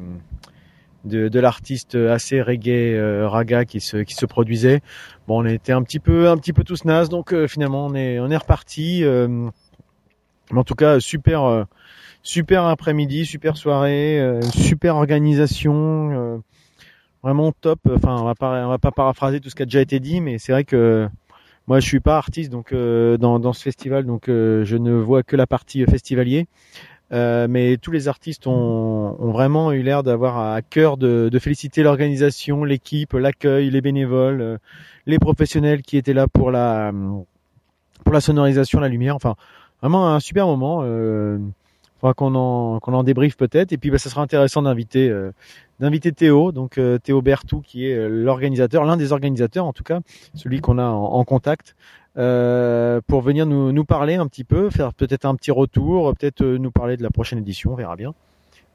de, 1.06 1.30
de 1.30 1.40
l'artiste 1.40 1.96
assez 1.96 2.42
reggae 2.42 2.96
euh, 2.96 3.30
raga 3.30 3.64
qui 3.64 3.80
se 3.80 3.98
qui 3.98 4.16
se 4.16 4.26
produisait. 4.26 4.82
Bon, 5.28 5.42
on 5.42 5.46
était 5.46 5.72
un 5.72 5.84
petit 5.84 6.00
peu 6.00 6.28
un 6.30 6.38
petit 6.38 6.52
peu 6.52 6.64
tous 6.64 6.84
nazes, 6.84 7.10
donc 7.10 7.32
euh, 7.34 7.48
finalement 7.48 7.86
on 7.86 7.96
est 7.96 8.20
on 8.20 8.30
est 8.30 8.38
reparti. 8.38 9.04
euh, 9.04 9.50
en 10.54 10.64
tout 10.64 10.76
cas, 10.76 11.00
super 11.00 11.44
euh, 11.44 11.64
super 12.24 12.66
après-midi, 12.66 13.26
super 13.26 13.56
soirée, 13.56 14.22
super 14.54 14.96
organisation. 14.96 16.42
vraiment 17.24 17.52
top. 17.52 17.80
Enfin, 17.90 18.18
on 18.20 18.24
va 18.26 18.36
pas, 18.36 18.66
on 18.66 18.70
va 18.70 18.78
pas 18.78 18.92
paraphraser 18.92 19.40
tout 19.40 19.50
ce 19.50 19.56
qui 19.56 19.64
a 19.64 19.66
déjà 19.66 19.82
été 19.82 20.00
dit, 20.00 20.22
mais 20.22 20.38
c'est 20.38 20.52
vrai 20.52 20.64
que 20.64 21.08
moi, 21.68 21.80
je 21.80 21.88
suis 21.88 22.00
pas 22.00 22.18
artiste 22.18 22.52
donc 22.52 22.72
euh, 22.72 23.18
dans, 23.18 23.40
dans 23.40 23.54
ce 23.54 23.64
festival, 23.64 24.06
donc 24.06 24.30
euh, 24.30 24.64
je 24.66 24.78
ne 24.78 24.94
vois 24.94 25.24
que 25.24 25.36
la 25.36 25.48
partie 25.48 25.84
euh, 25.84 25.88
festivalier. 25.88 26.48
Euh, 27.12 27.46
mais 27.48 27.78
tous 27.78 27.92
les 27.92 28.08
artistes 28.08 28.48
ont, 28.48 29.16
ont 29.20 29.32
vraiment 29.32 29.72
eu 29.72 29.84
l'air 29.84 30.02
d'avoir 30.02 30.40
à 30.40 30.62
cœur 30.64 30.98
de, 30.98 31.30
de 31.32 31.40
féliciter 31.40 31.84
l'organisation, 31.84 32.64
l'équipe, 32.64 33.14
l'accueil, 33.14 33.70
les 33.70 33.82
bénévoles, 33.82 34.42
euh, 34.42 34.58
les 35.06 35.20
professionnels 35.20 35.84
qui 35.84 35.98
étaient 35.98 36.14
là 36.14 36.28
pour 36.28 36.50
la 36.50 36.92
pour 38.04 38.14
la 38.14 38.22
sonorisation, 38.22 38.80
la 38.80 38.90
lumière. 38.90 39.16
Enfin, 39.16 39.36
vraiment 39.82 40.10
un 40.14 40.20
super 40.20 40.48
moment. 40.48 40.84
Faudra 42.00 42.14
qu'on 42.14 42.36
en 42.36 42.80
qu'on 42.80 42.94
en 42.94 43.04
débriefe 43.04 43.38
peut-être. 43.38 43.72
Et 43.72 43.78
puis, 43.78 43.90
bah, 43.92 43.98
ça 43.98 44.10
sera 44.10 44.22
intéressant 44.22 44.62
d'inviter 44.62 45.10
euh, 45.10 45.32
d'inviter 45.80 46.12
Théo, 46.12 46.52
donc 46.52 46.78
euh, 46.78 46.98
Théo 46.98 47.22
Bertou, 47.22 47.62
qui 47.62 47.88
est 47.88 47.96
euh, 47.96 48.08
l'organisateur, 48.08 48.86
l'un 48.86 48.98
des 48.98 49.12
organisateurs 49.12 49.66
en 49.66 49.74
tout 49.74 49.84
cas, 49.84 50.00
celui 50.34 50.62
qu'on 50.62 50.78
a 50.78 50.86
en, 50.86 51.24
contact, 51.26 51.76
euh, 52.18 53.02
pour 53.08 53.22
venir 53.22 53.46
nous, 53.46 53.72
nous 53.72 53.86
parler 53.86 54.16
un 54.16 54.28
petit 54.28 54.44
peu, 54.44 54.70
faire 54.70 54.94
peut-être 54.94 55.26
un 55.26 55.36
petit 55.36 55.52
retour, 55.52 56.14
peut-être 56.16 56.42
euh, 56.42 56.58
nous 56.58 56.72
parler 56.72 56.98
de 56.98 57.04
la 57.04 57.10
prochaine 57.10 57.40
édition, 57.40 57.74
on 57.74 57.76
verra 57.76 57.96
bien. 57.96 58.14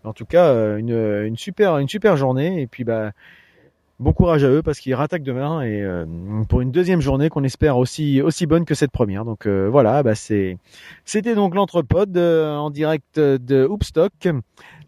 En 0.05 0.13
tout 0.13 0.27
cas, 0.27 0.47
euh, 0.47 0.77
une, 0.79 1.27
une 1.27 1.37
super 1.37 1.79
une 1.79 1.89
super 1.89 2.17
journée 2.17 2.63
et 2.63 2.67
puis 2.67 2.85
bah 2.85 3.13
bon 4.01 4.13
courage 4.15 4.43
à 4.45 4.49
eux 4.49 4.63
parce 4.63 4.81
qu'ils 4.81 4.95
rattaquent 4.95 5.23
demain 5.23 5.61
et 5.61 5.83
euh, 5.83 6.07
pour 6.49 6.63
une 6.63 6.73
deuxième 6.73 7.01
journée 7.01 7.29
qu'on 7.29 7.45
espère 7.45 7.77
aussi 7.77 8.23
aussi 8.23 8.47
bonne 8.47 8.65
que 8.65 8.75
cette 8.75 8.91
première. 8.91 9.25
Donc 9.25 9.47
euh, 9.47 9.69
voilà, 9.71 10.03
bah 10.03 10.15
c'était 10.15 11.35
donc 11.35 11.55
l'entrepode 11.55 12.17
euh, 12.17 12.57
en 12.57 12.71
direct 12.71 13.21
de 13.21 13.67
Hoopstock. 13.67 14.29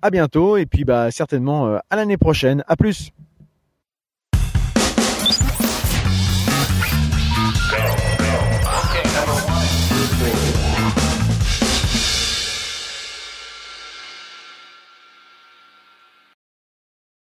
À 0.00 0.10
bientôt 0.10 0.56
et 0.56 0.66
puis 0.66 0.84
bah 0.84 1.10
certainement 1.10 1.66
euh, 1.66 1.78
à 1.90 1.96
l'année 1.96 2.16
prochaine. 2.16 2.64
À 2.66 2.76
plus. 2.76 3.12